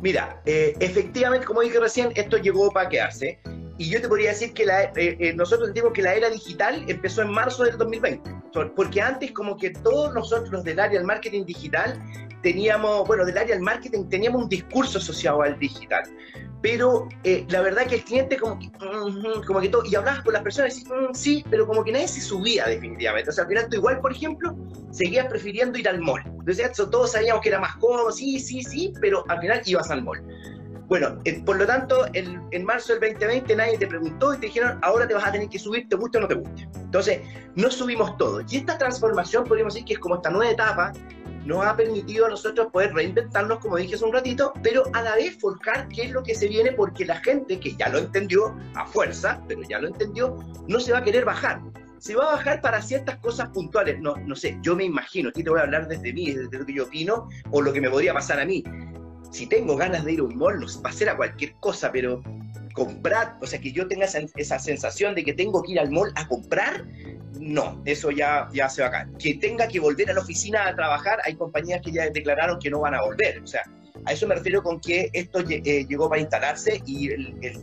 Mira, 0.00 0.42
eh, 0.44 0.74
efectivamente, 0.80 1.46
como 1.46 1.62
dije 1.62 1.80
recién, 1.80 2.12
esto 2.14 2.36
llegó 2.36 2.70
para 2.70 2.90
quedarse. 2.90 3.38
Y 3.78 3.90
yo 3.90 4.00
te 4.00 4.08
podría 4.08 4.30
decir 4.30 4.54
que 4.54 4.64
la, 4.64 4.84
eh, 4.84 4.92
eh, 4.96 5.34
nosotros 5.34 5.68
decimos 5.68 5.92
que 5.92 6.02
la 6.02 6.14
era 6.14 6.30
digital 6.30 6.84
empezó 6.88 7.22
en 7.22 7.30
marzo 7.30 7.64
del 7.64 7.76
2020, 7.76 8.34
porque 8.74 9.02
antes 9.02 9.32
como 9.32 9.56
que 9.56 9.70
todos 9.70 10.14
nosotros 10.14 10.64
del 10.64 10.80
área 10.80 10.98
del 10.98 11.06
marketing 11.06 11.44
digital 11.44 12.00
teníamos, 12.42 13.06
bueno, 13.06 13.24
del 13.24 13.36
área 13.36 13.54
del 13.54 13.62
marketing 13.62 14.08
teníamos 14.08 14.44
un 14.44 14.48
discurso 14.48 14.98
asociado 14.98 15.42
al 15.42 15.58
digital, 15.58 16.04
pero 16.62 17.08
eh, 17.22 17.44
la 17.50 17.60
verdad 17.60 17.86
que 17.86 17.96
el 17.96 18.04
cliente 18.04 18.38
como 18.38 18.58
que, 18.58 19.68
todo, 19.68 19.84
y 19.84 19.94
hablabas 19.94 20.22
con 20.22 20.32
las 20.32 20.42
personas 20.42 20.76
y 20.76 20.80
decías, 20.80 20.98
mm, 21.10 21.14
sí, 21.14 21.44
pero 21.50 21.66
como 21.66 21.84
que 21.84 21.92
nadie 21.92 22.08
se 22.08 22.20
subía 22.20 22.64
definitivamente, 22.66 23.28
o 23.30 23.32
sea, 23.32 23.44
al 23.44 23.48
final 23.48 23.68
tú 23.68 23.76
igual, 23.76 24.00
por 24.00 24.12
ejemplo, 24.12 24.56
seguías 24.90 25.26
prefiriendo 25.26 25.78
ir 25.78 25.88
al 25.88 26.00
mall, 26.00 26.22
entonces 26.24 26.72
todos 26.74 27.12
sabíamos 27.12 27.42
que 27.42 27.50
era 27.50 27.60
más 27.60 27.76
cómodo, 27.76 28.10
sí, 28.10 28.40
sí, 28.40 28.62
sí, 28.62 28.92
pero 29.00 29.24
al 29.28 29.40
final 29.40 29.60
ibas 29.66 29.90
al 29.90 30.02
mall. 30.02 30.24
Bueno, 30.88 31.18
eh, 31.24 31.42
por 31.44 31.56
lo 31.56 31.66
tanto, 31.66 32.06
en 32.12 32.64
marzo 32.64 32.92
del 32.92 33.12
2020 33.12 33.56
nadie 33.56 33.76
te 33.78 33.88
preguntó 33.88 34.34
y 34.34 34.38
te 34.38 34.46
dijeron, 34.46 34.78
ahora 34.82 35.08
te 35.08 35.14
vas 35.14 35.26
a 35.26 35.32
tener 35.32 35.48
que 35.48 35.58
subir, 35.58 35.88
te 35.88 35.96
guste 35.96 36.18
o 36.18 36.20
no 36.20 36.28
te 36.28 36.34
guste. 36.34 36.68
Entonces, 36.76 37.22
no 37.56 37.70
subimos 37.70 38.16
todo. 38.16 38.40
Y 38.48 38.58
esta 38.58 38.78
transformación, 38.78 39.44
podríamos 39.44 39.74
decir 39.74 39.86
que 39.86 39.94
es 39.94 39.98
como 39.98 40.16
esta 40.16 40.30
nueva 40.30 40.52
etapa, 40.52 40.92
nos 41.44 41.64
ha 41.64 41.76
permitido 41.76 42.26
a 42.26 42.28
nosotros 42.28 42.68
poder 42.72 42.92
reinventarnos, 42.94 43.58
como 43.58 43.76
dije 43.76 43.96
hace 43.96 44.04
un 44.04 44.12
ratito, 44.12 44.52
pero 44.62 44.84
a 44.92 45.02
la 45.02 45.14
vez 45.16 45.36
forjar 45.40 45.88
qué 45.88 46.04
es 46.04 46.10
lo 46.12 46.22
que 46.22 46.34
se 46.34 46.48
viene, 46.48 46.72
porque 46.72 47.04
la 47.04 47.16
gente 47.16 47.58
que 47.58 47.74
ya 47.74 47.88
lo 47.88 47.98
entendió 47.98 48.56
a 48.74 48.86
fuerza, 48.86 49.42
pero 49.48 49.62
ya 49.68 49.80
lo 49.80 49.88
entendió, 49.88 50.36
no 50.68 50.78
se 50.78 50.92
va 50.92 50.98
a 50.98 51.04
querer 51.04 51.24
bajar. 51.24 51.62
Se 51.98 52.14
va 52.14 52.28
a 52.28 52.36
bajar 52.36 52.60
para 52.60 52.80
ciertas 52.82 53.16
cosas 53.18 53.48
puntuales. 53.48 53.98
No, 54.00 54.16
no 54.16 54.36
sé, 54.36 54.58
yo 54.60 54.76
me 54.76 54.84
imagino, 54.84 55.30
aquí 55.30 55.42
te 55.42 55.50
voy 55.50 55.58
a 55.58 55.62
hablar 55.62 55.88
desde 55.88 56.12
mí, 56.12 56.30
desde 56.30 56.58
lo 56.58 56.66
que 56.66 56.74
yo 56.74 56.84
opino, 56.84 57.28
o 57.50 57.62
lo 57.62 57.72
que 57.72 57.80
me 57.80 57.90
podría 57.90 58.12
pasar 58.12 58.38
a 58.38 58.44
mí 58.44 58.62
si 59.30 59.46
tengo 59.46 59.76
ganas 59.76 60.04
de 60.04 60.14
ir 60.14 60.20
a 60.20 60.24
un 60.24 60.36
mall, 60.36 60.60
no 60.60 60.66
va 60.82 60.90
a 60.90 60.92
ser 60.92 61.08
a 61.08 61.16
cualquier 61.16 61.54
cosa, 61.60 61.90
pero 61.92 62.22
comprar, 62.74 63.36
o 63.40 63.46
sea, 63.46 63.58
que 63.58 63.72
yo 63.72 63.88
tenga 63.88 64.04
esa, 64.04 64.58
sensación 64.58 65.14
de 65.14 65.24
que 65.24 65.32
tengo 65.32 65.62
que 65.62 65.72
ir 65.72 65.80
al 65.80 65.90
mall 65.90 66.12
a 66.14 66.28
comprar, 66.28 66.84
no, 67.40 67.80
eso 67.86 68.10
ya, 68.10 68.48
ya 68.52 68.68
se 68.68 68.82
va 68.82 68.88
a 68.88 68.90
caer. 68.90 69.08
Que 69.18 69.34
tenga 69.34 69.66
que 69.66 69.80
volver 69.80 70.10
a 70.10 70.14
la 70.14 70.20
oficina 70.20 70.68
a 70.68 70.76
trabajar, 70.76 71.18
hay 71.24 71.34
compañías 71.36 71.80
que 71.82 71.92
ya 71.92 72.08
declararon 72.10 72.58
que 72.58 72.70
no 72.70 72.80
van 72.80 72.94
a 72.94 73.02
volver, 73.02 73.42
o 73.42 73.46
sea, 73.46 73.62
a 74.04 74.12
eso 74.12 74.26
me 74.26 74.34
refiero 74.34 74.62
con 74.62 74.80
que 74.80 75.10
esto 75.12 75.40
eh, 75.48 75.86
llegó 75.88 76.08
para 76.08 76.20
instalarse 76.20 76.82
y 76.86 77.10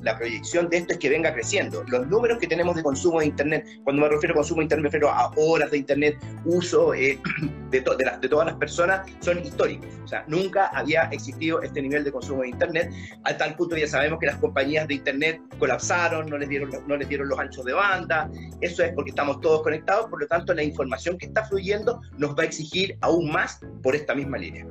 la 0.02 0.17
proyección 0.17 0.69
de 0.69 0.78
esto 0.78 0.93
es 0.93 1.00
que 1.00 1.10
venga 1.10 1.34
creciendo. 1.34 1.84
Los 1.88 2.08
números 2.08 2.38
que 2.39 2.48
tenemos 2.48 2.76
de 2.76 2.84
consumo 2.84 3.19
de 3.19 3.28
Internet, 3.28 3.65
cuando 3.84 4.02
me 4.02 4.10
refiero 4.10 4.34
a 4.34 4.38
consumo 4.38 4.60
de 4.60 4.63
Internet, 4.63 4.84
me 4.84 4.88
refiero 4.89 5.10
a 5.10 5.32
horas 5.38 5.72
de 5.72 5.78
Internet, 5.78 6.17
uso 6.46 6.93
eh, 6.93 7.19
de, 7.69 7.82
todas 7.82 8.46
las 8.46 8.56
personas, 8.56 9.10
son 9.19 9.39
históricos. 9.43 9.88
O 10.04 10.08
sea, 10.08 10.26
nunca 10.28 10.67
había 10.67 11.04
existido 11.12 11.62
este 11.62 11.82
nivel 11.82 12.04
de 12.04 12.12
consumo 12.12 12.41
de 12.41 12.50
Internet. 12.50 12.91
A 13.24 13.36
tal 13.38 13.56
punto 13.56 13.78
ya 13.78 13.88
sabemos 13.88 14.19
que 14.19 14.28
las 14.28 14.38
compañías 14.38 14.88
de 14.88 14.96
Internet 14.96 15.41
colapsaron, 15.60 16.28
no 16.30 16.38
les 16.38 16.50
dieron 16.50 17.30
los 17.30 17.39
anchos 17.39 17.65
de 17.65 17.74
banda. 17.74 18.30
Eso 18.62 18.84
es 18.84 18.93
porque 18.93 19.10
estamos 19.12 19.41
todos 19.41 19.62
conectados, 19.63 20.10
por 20.10 20.22
lo 20.22 20.28
tanto 20.28 20.54
la 20.54 20.63
información 20.63 21.17
que 21.17 21.28
está 21.28 21.46
fluyendo 21.46 22.02
nos 22.17 22.38
va 22.38 22.43
a 22.43 22.46
exigir 22.46 22.98
aún 23.02 23.32
más 23.32 23.60
por 23.82 23.96
esta 23.96 24.13
misma 24.13 24.38
línea. 24.38 24.65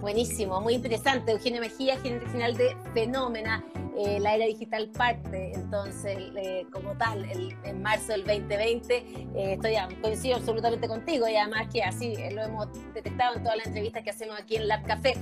Buenísimo, 0.00 0.60
muy 0.60 0.74
interesante. 0.74 1.32
Eugenio 1.32 1.60
Mejía, 1.60 1.98
gerente 1.98 2.26
general 2.26 2.56
de 2.56 2.76
Fenómena. 2.92 3.64
Eh, 3.98 4.20
la 4.20 4.34
era 4.34 4.44
digital 4.44 4.90
parte, 4.90 5.54
entonces, 5.54 6.18
eh, 6.36 6.66
como 6.70 6.94
tal, 6.98 7.24
en 7.64 7.82
marzo 7.82 8.12
del 8.12 8.26
2020. 8.26 8.94
Eh, 8.94 9.52
estoy, 9.54 9.74
coincido 10.02 10.36
absolutamente 10.36 10.86
contigo 10.86 11.26
y 11.26 11.34
además 11.36 11.68
que 11.72 11.82
así 11.82 12.14
lo 12.30 12.42
hemos 12.42 12.68
detectado 12.92 13.36
en 13.36 13.42
todas 13.42 13.56
las 13.56 13.66
entrevistas 13.68 14.02
que 14.02 14.10
hacemos 14.10 14.38
aquí 14.38 14.56
en 14.56 14.68
Lab 14.68 14.84
Café. 14.86 15.14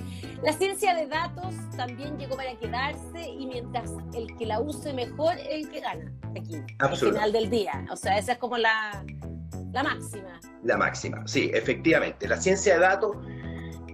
La 0.42 0.52
ciencia 0.52 0.92
de 0.92 1.06
datos 1.06 1.54
también 1.76 2.18
llegó 2.18 2.36
para 2.36 2.56
quedarse 2.56 3.28
y 3.28 3.46
mientras 3.46 3.92
el 4.12 4.36
que 4.36 4.44
la 4.44 4.60
use 4.60 4.92
mejor 4.92 5.36
es 5.38 5.48
el 5.50 5.70
que 5.70 5.80
gana 5.80 6.12
aquí, 6.36 6.60
al 6.80 6.96
final 6.96 7.32
del 7.32 7.48
día. 7.48 7.86
O 7.92 7.96
sea, 7.96 8.18
esa 8.18 8.32
es 8.32 8.38
como 8.38 8.58
la, 8.58 9.04
la 9.72 9.84
máxima. 9.84 10.40
La 10.64 10.76
máxima, 10.76 11.26
sí, 11.28 11.48
efectivamente. 11.54 12.26
La 12.26 12.38
ciencia 12.38 12.74
de 12.74 12.80
datos 12.80 13.16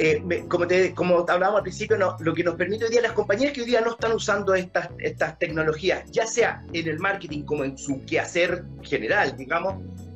eh, 0.02 0.44
como, 0.48 0.66
te, 0.66 0.94
como 0.94 1.26
hablábamos 1.28 1.58
al 1.58 1.62
principio, 1.62 1.98
lo 2.20 2.32
que 2.32 2.42
nos 2.42 2.54
permite 2.54 2.86
hoy 2.86 2.90
día 2.90 3.02
las 3.02 3.12
compañías 3.12 3.52
que 3.52 3.60
hoy 3.60 3.66
día 3.66 3.82
no 3.82 3.90
están 3.90 4.12
usando 4.12 4.54
estas, 4.54 4.88
estas 4.96 5.38
tecnologías, 5.38 6.10
ya 6.10 6.26
sea 6.26 6.64
en 6.72 6.88
el 6.88 6.98
marketing 6.98 7.42
como 7.42 7.64
en 7.64 7.76
su 7.76 8.02
quehacer 8.06 8.64
general, 8.80 9.36
digamos, 9.36 9.74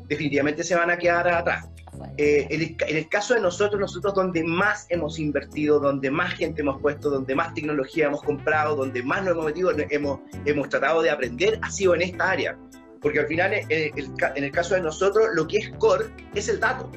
definitivamente 0.08 0.64
se 0.64 0.74
van 0.74 0.90
a 0.90 0.96
quedar 0.96 1.28
atrás. 1.28 1.68
Eh, 2.16 2.46
en, 2.48 2.96
el, 2.96 3.08
caso 3.10 3.34
de 3.34 3.40
nosotros, 3.40 3.78
nosotros 3.78 4.14
donde 4.14 4.42
más 4.42 4.86
hemos 4.88 5.18
invertido, 5.18 5.78
donde 5.78 6.10
más 6.10 6.32
gente 6.32 6.62
hemos 6.62 6.80
puesto, 6.80 7.10
donde 7.10 7.34
más 7.34 7.52
tecnología 7.52 8.06
hemos 8.06 8.22
comprado, 8.22 8.76
donde 8.76 9.02
más 9.02 9.22
nos 9.22 9.32
hemos 9.32 9.44
metido, 9.44 9.70
hemos, 9.90 10.20
hemos 10.46 10.70
tratado 10.70 11.02
de 11.02 11.10
aprender, 11.10 11.58
ha 11.60 11.70
sido 11.70 11.94
en 11.94 12.00
esta 12.00 12.30
área. 12.30 12.56
Porque 13.02 13.20
al 13.20 13.26
final, 13.26 13.52
en 13.52 13.92
el, 14.36 14.50
caso 14.50 14.76
de 14.76 14.80
nosotros, 14.80 15.26
lo 15.34 15.46
que 15.46 15.58
es 15.58 15.68
core 15.76 16.06
es 16.34 16.48
el 16.48 16.58
dato. 16.58 16.90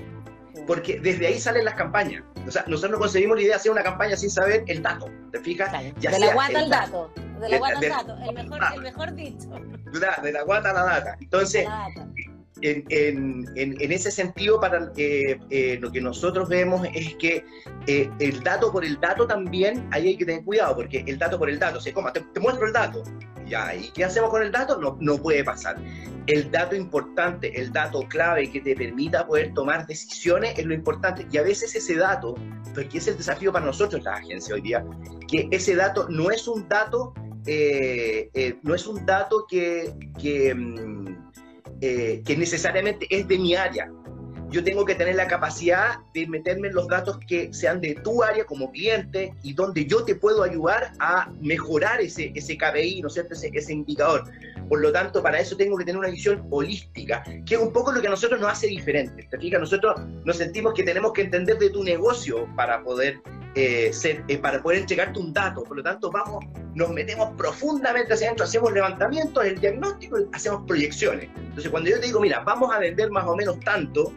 Porque 0.68 1.00
desde 1.00 1.28
ahí 1.28 1.40
salen 1.40 1.66
las 1.66 1.76
campañas. 1.76 2.24
O 2.46 2.52
sea, 2.52 2.64
nosotros 2.68 2.92
no 2.92 3.00
conseguimos 3.00 3.38
la 3.38 3.42
idea 3.42 3.54
de 3.54 3.60
hacer 3.60 3.72
una 3.72 3.84
campaña 3.84 4.16
sin 4.18 4.30
saber 4.30 4.64
el 4.68 4.84
dato. 4.84 5.10
¿Te 5.32 5.40
fijas? 5.40 5.72
de 5.72 6.20
la 6.20 6.34
guata 6.34 6.60
al 6.60 6.70
dato. 6.70 7.12
De 7.40 7.50
la 7.50 7.58
guata 7.58 7.80
al 7.80 7.90
dato. 7.90 8.18
El 8.28 8.36
mejor, 8.36 8.60
el 8.76 8.82
mejor 8.82 9.14
dicho. 9.16 9.50
De 10.22 10.32
la 10.32 10.44
guata 10.44 10.72
a 10.72 10.74
la 10.74 10.84
data. 10.84 11.18
Entonces, 11.20 11.66
en, 12.62 13.46
en, 13.56 13.92
ese 13.92 14.12
sentido, 14.12 14.60
para 14.60 14.92
eh, 14.98 15.40
eh, 15.50 15.78
lo 15.80 15.92
que 15.92 16.02
nosotros 16.02 16.50
vemos 16.50 16.88
es 16.94 17.16
que 17.16 17.46
eh, 17.86 18.10
el 18.20 18.44
dato 18.44 18.72
por 18.72 18.84
el 18.84 19.00
dato 19.00 19.28
también, 19.28 19.88
ahí 19.92 20.10
hay 20.10 20.18
que 20.18 20.26
tener 20.26 20.44
cuidado, 20.44 20.76
porque 20.76 21.04
el 21.06 21.18
dato 21.18 21.38
por 21.38 21.50
el 21.50 21.60
dato, 21.60 21.80
se 21.80 21.94
coma, 21.94 22.12
te, 22.14 22.40
muestro 22.40 22.68
el 22.68 22.74
dato, 22.74 23.04
¿y 23.50 23.92
qué 23.92 24.06
hacemos 24.06 24.30
con 24.30 24.42
el 24.44 24.52
dato? 24.52 24.78
No, 24.80 24.98
no 25.00 25.18
puede 25.18 25.44
pasar. 25.44 25.78
El 26.26 26.52
dato 26.52 26.76
importante, 26.76 27.60
el 27.60 27.72
dato 27.72 28.02
clave 28.10 28.52
que 28.52 28.60
te 28.60 28.76
permita 28.76 29.26
poder 29.26 29.54
tomar 29.54 29.88
decisiones 29.88 30.58
es 30.58 30.66
lo 30.66 30.74
importante. 30.74 31.26
Y 31.32 31.38
a 31.38 31.44
veces 31.44 31.74
ese 31.76 31.96
dato, 31.96 32.36
porque 32.74 32.98
es 32.98 33.08
el 33.08 33.18
desafío 33.18 33.52
para 33.54 33.66
nosotros, 33.66 34.04
la 34.04 34.16
agencia 34.16 34.56
hoy 34.56 34.62
día, 34.62 34.86
que 35.28 35.48
ese 35.52 35.76
dato 35.76 36.08
no 36.10 36.30
es 36.30 36.48
un 36.48 36.68
dato, 36.68 37.14
no 37.16 38.76
es 38.76 38.88
un 38.88 39.06
dato 39.06 39.46
que, 39.48 39.94
que 40.20 40.54
mm, 40.54 40.98
eh, 41.80 42.24
que 42.26 42.36
necesariamente 42.36 43.06
es 43.10 43.28
de 43.28 43.38
mi 43.38 43.56
área. 43.56 43.92
Yo 44.50 44.64
tengo 44.64 44.86
que 44.86 44.96
tener 44.96 45.16
la 45.16 45.28
capacidad 45.28 45.98
de 46.14 46.26
meterme 46.28 46.70
en 46.70 46.76
los 46.76 46.88
datos 46.88 47.20
que 47.28 47.54
sean 47.54 47.82
de 47.82 47.96
tu 47.96 48.24
área 48.24 48.46
como 48.46 48.72
cliente 48.72 49.34
y 49.44 49.54
donde 49.54 49.86
yo 49.86 50.04
te 50.04 50.16
puedo 50.16 50.44
ayudar 50.44 50.94
a 51.00 51.30
mejorar 51.42 52.00
ese, 52.02 52.32
ese 52.34 52.58
KPI, 52.58 53.02
¿no 53.02 53.08
es 53.08 53.14
cierto? 53.14 53.34
Ese, 53.34 53.52
ese 53.54 53.74
indicador. 53.74 54.24
Por 54.70 54.82
lo 54.82 54.92
tanto, 54.92 55.22
para 55.22 55.40
eso 55.40 55.56
tengo 55.56 55.78
que 55.78 55.86
tener 55.86 56.00
una 56.00 56.10
visión 56.10 56.46
holística, 56.50 57.24
que 57.46 57.56
es 57.56 57.62
un 57.62 57.72
poco 57.72 57.92
lo 57.92 58.02
que 58.02 58.08
a 58.08 58.12
nosotros 58.12 58.40
nos 58.40 58.52
hace 58.52 58.68
diferente. 58.68 59.28
¿Te 59.30 59.38
fijas? 59.38 59.60
Nosotros 59.60 60.00
nos 60.24 60.38
sentimos 60.38 60.74
que 60.74 60.84
tenemos 60.84 61.14
que 61.14 61.22
entender 61.22 61.58
de 61.58 61.70
tu 61.70 61.84
negocio 61.84 62.48
para 62.56 62.84
poder 62.84 63.22
eh, 63.60 63.92
eh, 64.28 64.38
para 64.38 64.62
poder 64.62 64.80
entregarte 64.82 65.20
un 65.20 65.34
dato. 65.34 65.64
Por 65.64 65.78
lo 65.78 65.84
tanto, 65.84 66.12
vamos, 66.12 66.46
nos 66.76 66.92
metemos 66.92 67.36
profundamente 67.36 68.14
hacia 68.14 68.28
adentro, 68.28 68.46
hacemos 68.46 68.72
levantamientos, 68.72 69.44
el 69.44 69.60
diagnóstico, 69.60 70.18
hacemos 70.32 70.64
proyecciones. 70.68 71.30
Entonces, 71.36 71.72
cuando 71.72 71.90
yo 71.90 72.00
te 72.00 72.06
digo, 72.06 72.20
mira, 72.20 72.42
vamos 72.42 72.72
a 72.72 72.78
vender 72.78 73.10
más 73.10 73.26
o 73.26 73.36
menos 73.36 73.60
tanto, 73.62 74.14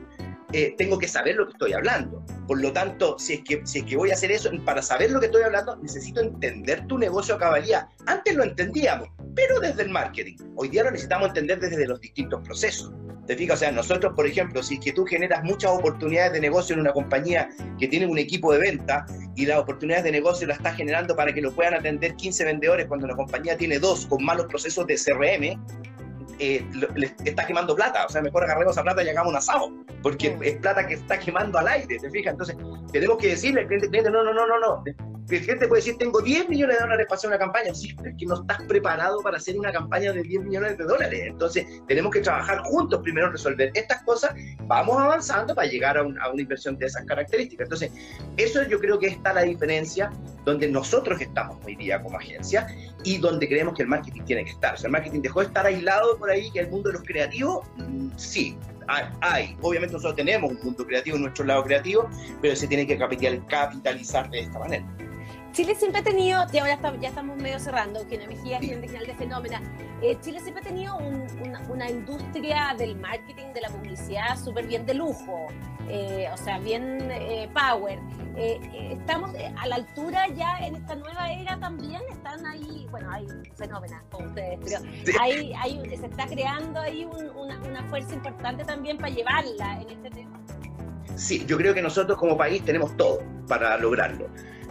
eh, 0.53 0.75
tengo 0.77 0.99
que 0.99 1.09
saber 1.09 1.37
lo 1.37 1.47
que 1.47 1.53
estoy 1.53 1.73
hablando. 1.73 2.25
Por 2.47 2.61
lo 2.61 2.73
tanto, 2.73 3.19
si 3.19 3.35
es, 3.35 3.41
que, 3.45 3.61
si 3.65 3.81
es 3.81 3.85
que 3.85 3.97
voy 3.97 4.11
a 4.11 4.15
hacer 4.15 4.33
eso, 4.33 4.51
para 4.65 4.83
saber 4.83 5.11
lo 5.11 5.21
que 5.21 5.27
estoy 5.27 5.43
hablando, 5.43 5.77
necesito 5.77 6.21
entender 6.21 6.87
tu 6.87 6.99
negocio 6.99 7.37
a 7.37 7.39
cabalidad. 7.39 7.89
Antes 8.07 8.35
lo 8.35 8.43
entendíamos, 8.43 9.09
pero 9.35 9.61
desde 9.61 9.83
el 9.83 9.91
marketing. 9.91 10.37
Hoy 10.57 10.69
día 10.69 10.85
lo 10.85 10.91
necesitamos 10.91 11.29
entender 11.29 11.61
desde 11.61 11.87
los 11.87 12.01
distintos 12.01 12.41
procesos. 12.43 12.93
¿Te 13.27 13.37
fijas? 13.37 13.59
O 13.59 13.61
sea, 13.61 13.71
nosotros, 13.71 14.13
por 14.17 14.27
ejemplo, 14.27 14.61
si 14.61 14.75
es 14.75 14.81
que 14.81 14.93
tú 14.93 15.05
generas 15.05 15.45
muchas 15.45 15.71
oportunidades 15.71 16.33
de 16.33 16.41
negocio 16.41 16.75
en 16.75 16.81
una 16.81 16.93
compañía 16.93 17.49
que 17.79 17.87
tiene 17.87 18.07
un 18.07 18.19
equipo 18.19 18.53
de 18.53 18.59
venta 18.59 19.07
y 19.37 19.47
las 19.47 19.59
oportunidades 19.59 20.05
de 20.05 20.11
negocio 20.11 20.49
las 20.49 20.57
estás 20.57 20.77
generando 20.77 21.15
para 21.15 21.33
que 21.33 21.41
lo 21.41 21.53
puedan 21.53 21.75
atender 21.75 22.17
15 22.17 22.45
vendedores 22.45 22.87
cuando 22.87 23.07
la 23.07 23.15
compañía 23.15 23.57
tiene 23.57 23.79
dos 23.79 24.07
con 24.07 24.25
malos 24.25 24.47
procesos 24.47 24.85
de 24.89 24.97
CRM, 24.97 25.90
eh, 26.41 26.65
le 26.95 27.15
está 27.25 27.47
quemando 27.47 27.77
plata. 27.77 28.07
O 28.07 28.09
sea, 28.09 28.23
mejor 28.23 28.45
agarremos 28.45 28.75
esa 28.75 28.83
plata 28.83 29.03
y 29.03 29.09
hagamos 29.09 29.31
un 29.31 29.37
asado, 29.37 29.71
porque 30.03 30.37
es 30.43 30.57
plata 30.57 30.87
que 30.87 30.95
está 30.95 31.19
quemando 31.19 31.59
al 31.59 31.69
aire, 31.69 31.99
¿te 31.99 32.11
fijas? 32.11 32.33
Entonces, 32.33 32.57
tenemos 32.93 33.19
que 33.19 33.29
decirle 33.29 33.61
al 33.61 33.67
cliente, 33.67 33.89
cliente, 33.89 34.11
no, 34.11 34.25
no, 34.25 34.33
no, 34.33 34.47
no, 34.47 34.59
no. 34.59 34.85
El 35.31 35.43
cliente 35.43 35.69
puede 35.69 35.81
decir, 35.81 35.97
tengo 35.99 36.21
10 36.21 36.49
millones 36.49 36.77
de 36.77 36.83
dólares 36.83 37.07
para 37.09 37.17
hacer 37.17 37.29
una 37.29 37.39
campaña. 37.39 37.75
Sí, 37.75 37.95
pero 37.97 38.11
es 38.11 38.17
que 38.17 38.27
no 38.27 38.41
estás 38.41 38.63
preparado 38.63 39.21
para 39.23 39.37
hacer 39.37 39.59
una 39.59 39.73
campaña 39.73 40.13
de 40.13 40.23
10 40.23 40.43
millones 40.43 40.79
de 40.79 40.85
dólares. 40.85 41.21
Entonces, 41.25 41.67
tenemos 41.87 42.13
que 42.13 42.21
trabajar 42.21 42.61
juntos 42.65 43.01
primero 43.03 43.31
resolver 43.31 43.71
estas 43.75 44.03
cosas. 44.03 44.35
Vamos 44.67 44.97
avanzando 44.99 45.55
para 45.55 45.69
llegar 45.69 45.97
a, 45.99 46.03
una 46.03 46.41
inversión 46.41 46.77
de 46.79 46.87
esas 46.87 47.05
características. 47.05 47.67
Entonces, 47.67 47.93
eso 48.37 48.63
yo 48.65 48.81
creo 48.81 48.99
que 48.99 49.07
está 49.07 49.33
la 49.33 49.43
diferencia 49.43 50.11
donde 50.45 50.69
nosotros 50.69 51.21
estamos 51.21 51.59
hoy 51.65 51.77
día 51.77 52.03
como 52.03 52.19
agencia 52.19 52.67
y 53.05 53.19
donde 53.19 53.47
creemos 53.47 53.75
que 53.75 53.83
el 53.83 53.89
marketing 53.89 54.23
tiene 54.23 54.45
que 54.45 54.51
estar. 54.51 54.75
O 54.75 54.77
sea, 54.77 54.89
el 54.89 54.93
marketing 54.93 55.21
dejó 55.21 55.41
de 55.41 55.47
estar 55.47 55.67
aislado 55.67 56.19
por 56.19 56.31
ahí, 56.31 56.51
que 56.51 56.61
el 56.61 56.71
mundo 56.71 56.89
de 56.89 56.95
los 56.95 57.03
creativos, 57.05 57.67
mm, 57.77 58.09
sí, 58.17 58.57
hay. 59.21 59.57
Obviamente 59.63 59.95
nosotros 59.95 60.17
tenemos 60.17 60.51
un 60.51 60.59
mundo 60.63 60.87
creativo 60.87 61.17
en 61.17 61.23
nuestro 61.23 61.45
lado 61.45 61.63
creativo, 61.65 62.09
pero 62.41 62.57
se 62.57 62.67
tiene 62.67 62.87
que 62.87 62.99
capitalizar 62.99 64.31
de 64.31 64.41
esta 64.41 64.59
manera. 64.59 64.85
Chile 65.53 65.75
siempre 65.75 66.01
ha 66.01 66.05
tenido, 66.05 66.47
y 66.53 66.59
ahora 66.59 66.79
ya 67.01 67.09
estamos 67.09 67.37
medio 67.37 67.59
cerrando, 67.59 68.07
que 68.07 68.19
Mejía, 68.27 68.61
gerente 68.61 68.87
general 68.87 69.07
de 69.09 69.15
Fenómena, 69.15 69.61
eh, 70.01 70.17
Chile 70.21 70.39
siempre 70.41 70.63
ha 70.63 70.67
tenido 70.67 70.97
una, 70.97 71.91
industria 71.91 72.75
del 72.79 72.97
marketing, 72.97 73.53
de 73.53 73.61
la 73.63 73.69
publicidad 73.69 74.39
súper 74.43 74.67
bien 74.67 74.87
de 74.87 74.95
lujo, 74.95 75.49
eh, 75.89 76.29
o 76.33 76.37
sea, 76.37 76.59
bien 76.61 77.11
eh, 77.11 77.49
power. 77.53 77.99
estamos 78.37 79.33
a 79.57 79.67
la 79.67 79.77
altura 79.77 80.29
ya 80.29 80.59
en 80.61 80.77
esta 80.77 80.95
nueva 80.95 81.33
era 81.33 81.59
también, 81.59 82.01
están 82.13 82.47
ahí, 82.47 82.87
bueno, 82.91 83.11
hay 83.11 83.27
Fenómena 83.57 84.05
con 84.11 84.29
ustedes, 84.29 84.59
pero 84.63 84.79
hay, 85.21 85.53
se 85.89 86.07
está 86.07 86.27
creando 86.27 86.81
ahí 86.81 87.05
una, 87.35 87.59
una 87.59 87.83
fuerza 87.89 88.15
importante 88.15 88.65
también 88.65 88.99
para 88.99 89.13
llevarla 89.13 89.81
en 89.81 89.91
este 89.91 90.11
tema. 90.11 90.41
Sí, 91.17 91.45
yo 91.45 91.57
creo 91.57 91.75
que 91.75 91.83
nosotros 91.83 92.17
como 92.17 92.37
país 92.37 92.65
tenemos 92.65 92.97
todo 92.97 93.19
para 93.49 93.77
lograrlo 93.77 94.29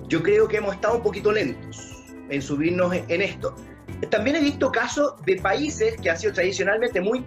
yo 0.10 0.24
creo 0.24 0.48
que 0.48 0.58
hemos 0.58 0.76
estado 0.76 0.98
un 0.98 1.04
poquito 1.04 1.32
lentos 1.32 2.04
en 2.30 2.42
subirnos 2.42 2.94
en 2.94 3.22
esto. 3.22 3.56
También 4.10 4.38
he 4.38 4.42
visto 4.42 4.72
casos 4.72 5.14
de 5.26 5.38
países 5.38 5.96
que 6.02 6.10
han 6.10 6.18
sido 6.18 6.34
tradicionalmente 6.34 7.02
muy, 7.02 7.26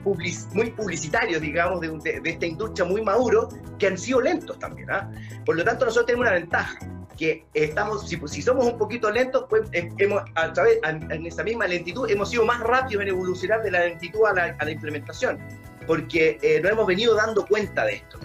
muy 0.52 0.70
publicitarios, 0.70 1.40
digamos, 1.40 1.80
de, 1.80 2.20
esta 2.24 2.46
industria 2.46 2.84
muy 2.84 3.02
maduro, 3.02 3.48
que 3.78 3.88
han 3.88 3.98
sido 3.98 4.20
lentos 4.20 4.58
también. 4.58 4.90
¿ah? 4.90 5.10
Por 5.44 5.56
lo 5.56 5.64
tanto, 5.64 5.84
nosotros 5.84 6.06
tenemos 6.06 6.26
una 6.26 6.34
ventaja, 6.38 6.78
que 7.16 7.44
estamos, 7.52 8.08
si, 8.08 8.42
somos 8.42 8.66
un 8.66 8.78
poquito 8.78 9.10
lentos, 9.10 9.44
pues 9.48 9.68
eh, 9.72 9.90
hemos, 9.98 10.22
a 10.34 10.52
través, 10.52 10.78
en 10.84 11.26
esa 11.26 11.44
misma 11.44 11.66
lentitud, 11.66 12.10
hemos 12.10 12.30
sido 12.30 12.44
más 12.44 12.60
rápidos 12.60 13.02
en 13.02 13.08
evolucionar 13.10 13.62
de 13.62 13.70
la 13.70 13.80
lentitud 13.80 14.24
a 14.26 14.32
la, 14.32 14.70
implementación, 14.70 15.38
porque 15.86 16.38
eh, 16.42 16.60
nos 16.62 16.72
hemos 16.72 16.86
venido 16.86 17.14
dando 17.14 17.46
cuenta 17.46 17.84
de 17.84 17.96
esto. 17.96 18.18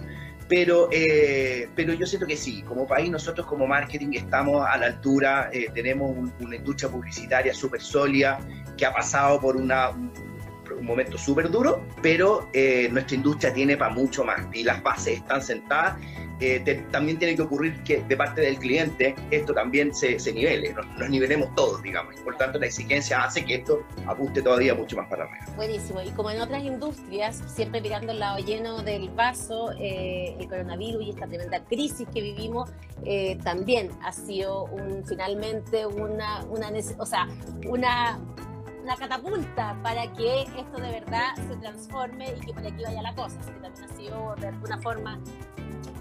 Pero, 0.48 0.88
eh, 0.90 1.68
pero 1.74 1.92
yo 1.92 2.06
siento 2.06 2.26
que 2.26 2.36
sí, 2.36 2.62
como 2.62 2.86
país 2.86 3.10
nosotros 3.10 3.46
como 3.46 3.66
marketing 3.66 4.14
estamos 4.14 4.66
a 4.66 4.78
la 4.78 4.86
altura, 4.86 5.50
eh, 5.52 5.68
tenemos 5.74 6.16
una 6.40 6.56
industria 6.56 6.90
publicitaria 6.90 7.52
súper 7.52 7.82
sólida 7.82 8.40
que 8.76 8.86
ha 8.86 8.92
pasado 8.92 9.40
por 9.40 9.56
una, 9.56 9.90
un, 9.90 10.10
momento 10.80 11.18
súper 11.18 11.50
duro, 11.50 11.84
pero 12.00 12.48
eh, 12.52 12.88
nuestra 12.90 13.16
industria 13.16 13.52
tiene 13.52 13.76
para 13.76 13.92
mucho 13.92 14.24
más 14.24 14.46
y 14.54 14.62
las 14.62 14.82
bases 14.82 15.18
están 15.18 15.42
sentadas 15.42 15.98
eh, 16.40 16.84
también 16.90 17.18
tiene 17.18 17.34
que 17.34 17.42
ocurrir 17.42 17.82
que 17.82 18.02
de 18.02 18.16
parte 18.16 18.40
del 18.40 18.58
cliente 18.58 19.16
esto 19.30 19.52
también 19.52 19.94
se, 19.94 20.18
nivele, 20.32 20.72
nos, 20.72 21.10
nivelemos 21.10 21.54
todos, 21.54 21.82
digamos. 21.82 22.14
Por 22.20 22.36
tanto, 22.36 22.58
la 22.58 22.66
exigencia 22.66 23.24
hace 23.24 23.44
que 23.44 23.56
esto 23.56 23.84
apunte 24.06 24.42
todavía 24.42 24.74
mucho 24.74 24.96
más 24.96 25.08
para 25.08 25.24
arriba. 25.24 25.46
Buenísimo. 25.56 26.00
Y 26.00 26.10
como 26.10 26.30
en 26.30 26.40
otras 26.40 26.62
industrias, 26.62 27.42
siempre 27.46 27.80
mirando 27.80 28.12
el 28.12 28.20
lado 28.20 28.38
lleno 28.38 28.82
del 28.82 29.08
vaso, 29.10 29.72
eh, 29.80 30.36
el 30.38 30.48
coronavirus 30.48 31.04
y 31.04 31.10
esta 31.10 31.26
tremenda 31.26 31.64
crisis 31.64 32.06
que 32.12 32.20
vivimos 32.20 32.70
eh, 33.04 33.38
también 33.42 33.90
ha 34.02 34.12
sido 34.12 34.64
un, 34.64 35.04
finalmente 35.06 35.86
una, 35.86 36.44
una, 36.44 36.70
o 36.98 37.06
sea, 37.06 37.28
una 37.66 38.18
una 38.88 38.96
catapulta 38.96 39.76
para 39.82 40.10
que 40.14 40.42
esto 40.42 40.80
de 40.80 40.90
verdad 40.92 41.34
se 41.36 41.56
transforme 41.56 42.34
y 42.36 42.40
que 42.40 42.54
por 42.54 42.66
aquí 42.66 42.82
vaya 42.82 43.02
la 43.02 43.14
cosa. 43.14 43.38
Así 43.38 43.50
que 43.50 43.60
también 43.60 43.84
ha 43.84 43.94
sido 43.94 44.34
de 44.36 44.48
alguna 44.48 44.78
forma 44.78 45.20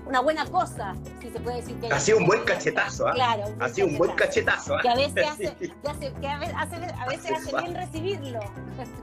una 0.06 0.22
buena 0.22 0.46
cosa, 0.46 0.96
si 1.20 1.30
se 1.30 1.38
puede 1.42 1.58
decir 1.58 1.76
que... 1.82 1.88
Ha 1.88 2.00
sido 2.00 2.20
un 2.20 2.28
buen 2.28 2.46
cachetazo, 2.46 3.10
¿ah? 3.10 3.12
Claro. 3.12 3.44
ha 3.60 3.68
sido 3.68 3.88
un 3.88 3.98
buen 3.98 4.12
cachetazo. 4.12 4.78
¿ah? 4.78 4.80
Que 4.82 4.88
a 4.88 4.96
veces, 4.96 5.28
hace, 5.30 5.56
que 5.58 5.72
hace, 5.86 6.14
que 6.14 6.28
a 6.30 6.40
veces, 6.40 7.32
hace, 7.36 7.58
bien 7.58 7.76
recibirlo. 7.76 8.40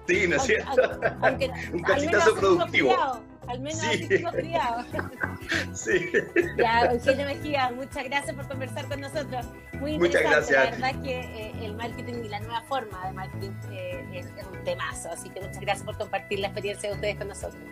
Sí, 0.08 0.26
¿no 0.28 0.36
es 0.36 0.42
cierto? 0.44 0.72
un 1.74 1.82
cachetazo 1.82 2.34
productivo. 2.36 3.20
Al 3.48 3.60
menos 3.60 3.80
sí. 3.80 4.08
criado. 4.08 4.84
sí. 5.72 6.10
Ya, 6.56 6.92
Eugenio 6.92 7.26
Mejía, 7.26 7.70
muchas 7.74 8.04
gracias 8.04 8.34
por 8.34 8.48
conversar 8.48 8.86
con 8.88 9.00
nosotros. 9.00 9.46
Muy 9.74 9.98
muchas 9.98 10.22
gracias. 10.22 10.50
La 10.50 10.70
verdad 10.70 11.02
que 11.02 11.20
eh, 11.20 11.52
el 11.62 11.74
marketing 11.74 12.24
y 12.24 12.28
la 12.28 12.40
nueva 12.40 12.62
forma 12.62 13.06
de 13.06 13.12
marketing 13.12 13.50
eh, 13.70 14.04
es, 14.12 14.26
es, 14.26 14.46
un 14.46 14.64
temazo. 14.64 15.10
Así 15.10 15.28
que 15.30 15.40
muchas 15.40 15.60
gracias 15.60 15.84
por 15.84 15.96
compartir 15.98 16.38
la 16.40 16.48
experiencia 16.48 16.88
de 16.90 16.94
ustedes 16.94 17.16
con 17.16 17.28
nosotros. 17.28 17.62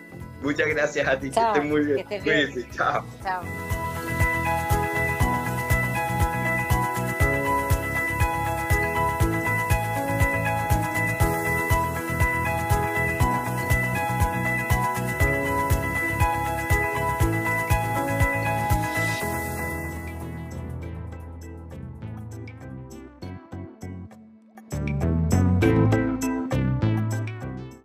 Muchas 0.41 0.67
gracias 0.67 1.07
a 1.07 1.19
ti, 1.19 1.31
que 1.31 1.39
estés 1.39 1.63
muy 1.63 1.85
bien. 1.85 2.07
Que 2.07 2.15
estés 2.15 2.53
bien. 2.53 2.71
Chao. 2.71 3.05
Chao. 3.23 3.43